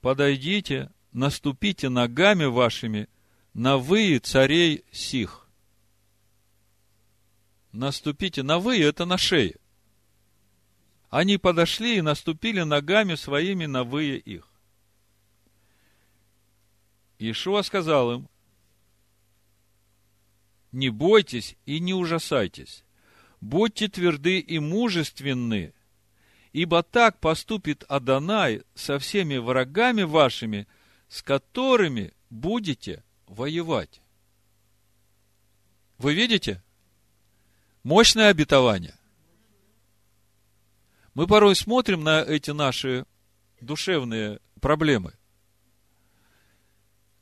подойдите, 0.00 0.90
наступите 1.12 1.88
ногами 1.88 2.44
вашими 2.44 3.08
на 3.54 3.76
вы 3.76 4.18
царей 4.18 4.84
сих. 4.92 5.48
Наступите 7.72 8.42
на 8.42 8.58
вы, 8.58 8.82
это 8.82 9.04
на 9.04 9.18
шее– 9.18 9.56
они 11.10 11.38
подошли 11.38 11.98
и 11.98 12.02
наступили 12.02 12.62
ногами 12.62 13.14
своими 13.14 13.66
на 13.66 13.84
вые 13.84 14.18
их. 14.18 14.46
Иешуа 17.18 17.62
сказал 17.62 18.12
им, 18.12 18.28
не 20.70 20.90
бойтесь 20.90 21.56
и 21.64 21.80
не 21.80 21.94
ужасайтесь, 21.94 22.84
будьте 23.40 23.88
тверды 23.88 24.40
и 24.40 24.58
мужественны, 24.58 25.74
ибо 26.52 26.82
так 26.82 27.20
поступит 27.20 27.84
Адонай 27.88 28.62
со 28.74 28.98
всеми 28.98 29.36
врагами 29.36 30.02
вашими, 30.02 30.66
с 31.08 31.22
которыми 31.22 32.12
будете 32.30 33.04
воевать. 33.26 34.00
Вы 35.98 36.14
видите? 36.14 36.62
Мощное 37.82 38.28
обетование. 38.28 38.96
Мы 41.14 41.26
порой 41.26 41.56
смотрим 41.56 42.04
на 42.04 42.22
эти 42.22 42.52
наши 42.52 43.04
душевные 43.60 44.40
проблемы. 44.60 45.14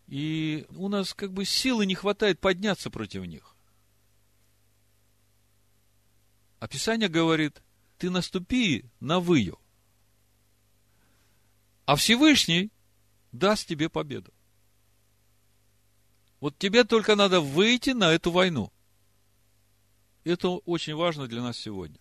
И 0.07 0.67
у 0.71 0.89
нас 0.89 1.15
как 1.15 1.33
бы 1.33 1.45
силы 1.45 1.87
не 1.87 1.95
хватает 1.95 2.39
подняться 2.39 2.91
против 2.91 3.25
них. 3.25 3.56
Описание 6.67 7.09
говорит, 7.09 7.63
ты 7.97 8.11
наступи 8.11 8.91
на 8.99 9.21
выю. 9.21 9.57
А 11.85 11.95
Всевышний 11.95 12.73
даст 13.31 13.69
тебе 13.69 13.89
победу. 13.89 14.35
Вот 16.41 16.59
тебе 16.59 16.83
только 16.83 17.15
надо 17.15 17.41
выйти 17.41 17.91
на 17.91 18.11
эту 18.11 18.33
войну. 18.33 18.73
Это 20.25 20.49
очень 20.49 20.97
важно 20.97 21.29
для 21.29 21.41
нас 21.41 21.57
сегодня. 21.57 22.01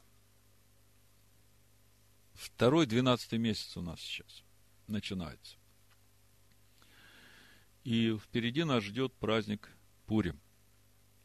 Второй, 2.34 2.88
двенадцатый 2.88 3.38
месяц 3.38 3.78
у 3.78 3.84
нас 3.84 4.00
сейчас 4.00 4.44
начинается. 4.88 5.58
И 7.84 8.18
впереди 8.18 8.64
нас 8.64 8.84
ждет 8.84 9.14
праздник 9.14 9.70
Пурим. 10.08 10.42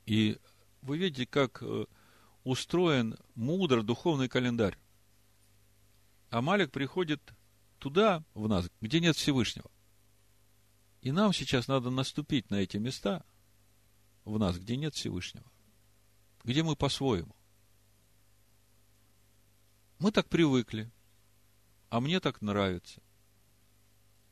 И 0.05 0.37
вы 0.83 0.99
видите, 0.99 1.25
как 1.25 1.63
э, 1.63 1.87
устроен 2.45 3.17
мудро 3.35 3.83
духовный 3.83 4.29
календарь. 4.29 4.79
Амалик 6.31 6.71
приходит 6.71 7.21
туда, 7.79 8.25
в 8.35 8.49
нас, 8.49 8.69
где 8.81 9.01
нет 9.01 9.17
Всевышнего. 9.17 9.71
И 11.01 11.13
нам 11.13 11.33
сейчас 11.33 11.67
надо 11.67 11.91
наступить 11.91 12.51
на 12.51 12.57
эти 12.57 12.77
места 12.77 13.25
в 14.25 14.39
нас, 14.39 14.59
где 14.59 14.77
нет 14.77 14.95
Всевышнего. 14.95 15.51
Где 16.45 16.63
мы 16.63 16.77
по-своему. 16.77 17.35
Мы 19.99 20.13
так 20.13 20.29
привыкли 20.29 20.91
а 21.91 22.01
мне 22.01 22.21
так 22.21 22.41
нравится, 22.41 23.03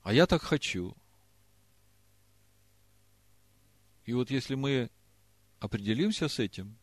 а 0.02 0.12
я 0.12 0.26
так 0.26 0.42
хочу. 0.42 0.96
И 4.04 4.14
вот 4.14 4.30
если 4.30 4.54
мы 4.54 4.90
определимся 5.58 6.28
с 6.28 6.38
этим, 6.38 6.77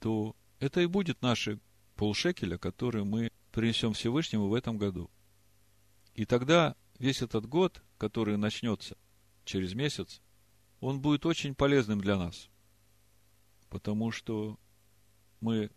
то 0.00 0.34
это 0.58 0.80
и 0.80 0.86
будет 0.86 1.22
наши 1.22 1.60
полшекеля, 1.94 2.58
которые 2.58 3.04
мы 3.04 3.30
принесем 3.52 3.92
Всевышнему 3.92 4.48
в 4.48 4.54
этом 4.54 4.78
году. 4.78 5.10
И 6.14 6.24
тогда 6.24 6.74
весь 6.98 7.22
этот 7.22 7.46
год, 7.46 7.82
который 7.98 8.36
начнется 8.36 8.96
через 9.44 9.74
месяц, 9.74 10.20
он 10.80 11.00
будет 11.00 11.26
очень 11.26 11.54
полезным 11.54 12.00
для 12.00 12.16
нас. 12.16 12.48
Потому 13.68 14.10
что 14.10 14.58
мы 15.40 15.70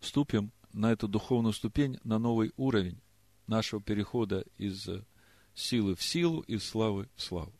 вступим 0.00 0.52
на 0.72 0.92
эту 0.92 1.08
духовную 1.08 1.52
ступень, 1.52 1.98
на 2.02 2.18
новый 2.18 2.52
уровень 2.56 3.00
нашего 3.46 3.80
перехода 3.80 4.44
из 4.58 4.88
силы 5.54 5.94
в 5.94 6.02
силу, 6.02 6.40
из 6.42 6.64
славы 6.64 7.08
в 7.14 7.22
славу. 7.22 7.54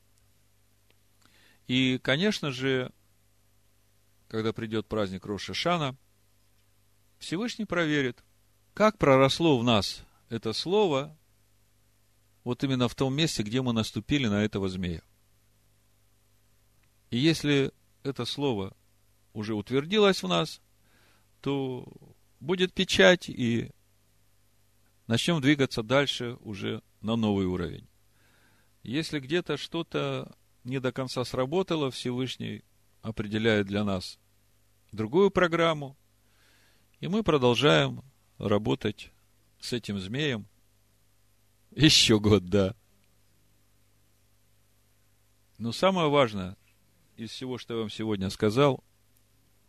И, 1.69 1.99
конечно 2.03 2.51
же, 2.51 2.93
когда 4.33 4.55
придет 4.55 4.87
праздник 4.87 5.27
Роша 5.27 5.53
Шана, 5.53 5.95
Всевышний 7.19 7.67
проверит, 7.67 8.25
как 8.73 8.97
проросло 8.97 9.59
в 9.59 9.63
нас 9.63 10.05
это 10.31 10.55
слово 10.55 11.15
вот 12.43 12.65
именно 12.65 12.89
в 12.89 12.95
том 12.95 13.15
месте, 13.15 13.43
где 13.43 13.61
мы 13.61 13.75
наступили 13.75 14.29
на 14.29 14.43
этого 14.43 14.71
змея. 14.71 15.03
И 17.11 17.19
если 17.19 17.73
это 18.05 18.25
слово 18.25 18.75
уже 19.35 19.53
утвердилось 19.53 20.23
в 20.23 20.29
нас, 20.29 20.63
то 21.43 21.87
будет 22.41 22.73
печать, 22.73 23.29
и 23.29 23.71
начнем 25.09 25.43
двигаться 25.43 25.83
дальше 25.83 26.39
уже 26.41 26.83
на 27.03 27.17
новый 27.17 27.45
уровень. 27.45 27.87
Если 28.83 29.21
где-то 29.21 29.59
что-то 29.59 30.35
не 30.65 30.81
до 30.81 30.91
конца 30.91 31.23
сработало, 31.27 31.91
Всевышний 31.91 32.65
определяет 33.03 33.67
для 33.67 33.85
нас 33.85 34.19
другую 34.93 35.31
программу, 35.31 35.97
и 37.01 37.09
мы 37.09 37.23
продолжаем 37.23 38.05
работать 38.39 39.11
с 39.59 39.73
этим 39.73 39.99
змеем 39.99 40.47
еще 41.75 42.21
год, 42.21 42.47
да. 42.47 42.77
Но 45.59 45.73
самое 45.73 46.09
важное 46.09 46.57
из 47.17 47.31
всего, 47.31 47.59
что 47.59 47.75
я 47.75 47.81
вам 47.81 47.91
сегодня 47.91 48.31
сказал, 48.31 48.85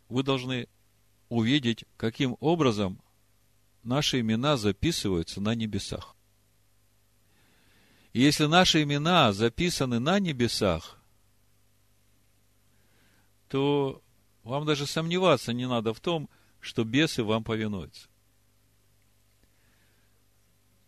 вы 0.08 0.22
должны 0.22 0.68
увидеть, 1.28 1.84
каким 1.96 2.36
образом 2.40 3.00
наши 3.82 4.20
имена 4.20 4.56
записываются 4.56 5.40
на 5.40 5.54
небесах. 5.54 6.16
И 8.12 8.20
если 8.20 8.46
наши 8.46 8.82
имена 8.82 9.32
записаны 9.32 9.98
на 9.98 10.20
небесах, 10.20 11.00
то 13.48 14.03
вам 14.44 14.66
даже 14.66 14.86
сомневаться 14.86 15.52
не 15.52 15.66
надо 15.66 15.92
в 15.92 16.00
том, 16.00 16.28
что 16.60 16.84
бесы 16.84 17.24
вам 17.24 17.42
повинуются. 17.42 18.08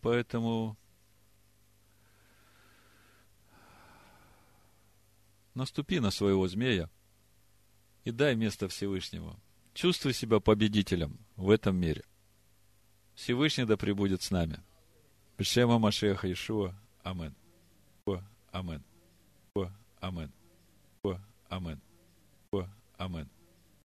Поэтому 0.03 0.77
наступи 5.55 5.99
на 6.01 6.11
своего 6.11 6.47
змея 6.47 6.89
и 8.05 8.13
дай 8.13 8.37
место 8.37 8.69
Всевышнему. 8.69 9.41
Чувствуй 9.75 10.13
себя 10.13 10.39
победителем 10.39 11.19
в 11.35 11.51
этом 11.51 11.77
мире. 11.77 12.05
Всевышний 13.15 13.65
да 13.65 13.77
пребудет 13.77 14.23
с 14.23 14.31
нами. 14.31 14.63
Бешема 15.37 15.79
Машеха 15.79 16.31
Ишуа. 16.31 16.75
Амен. 17.03 17.35
Амен. 18.53 18.85
Амен. 20.01 20.33
Амен. 21.51 21.81
Амен. 22.99 23.31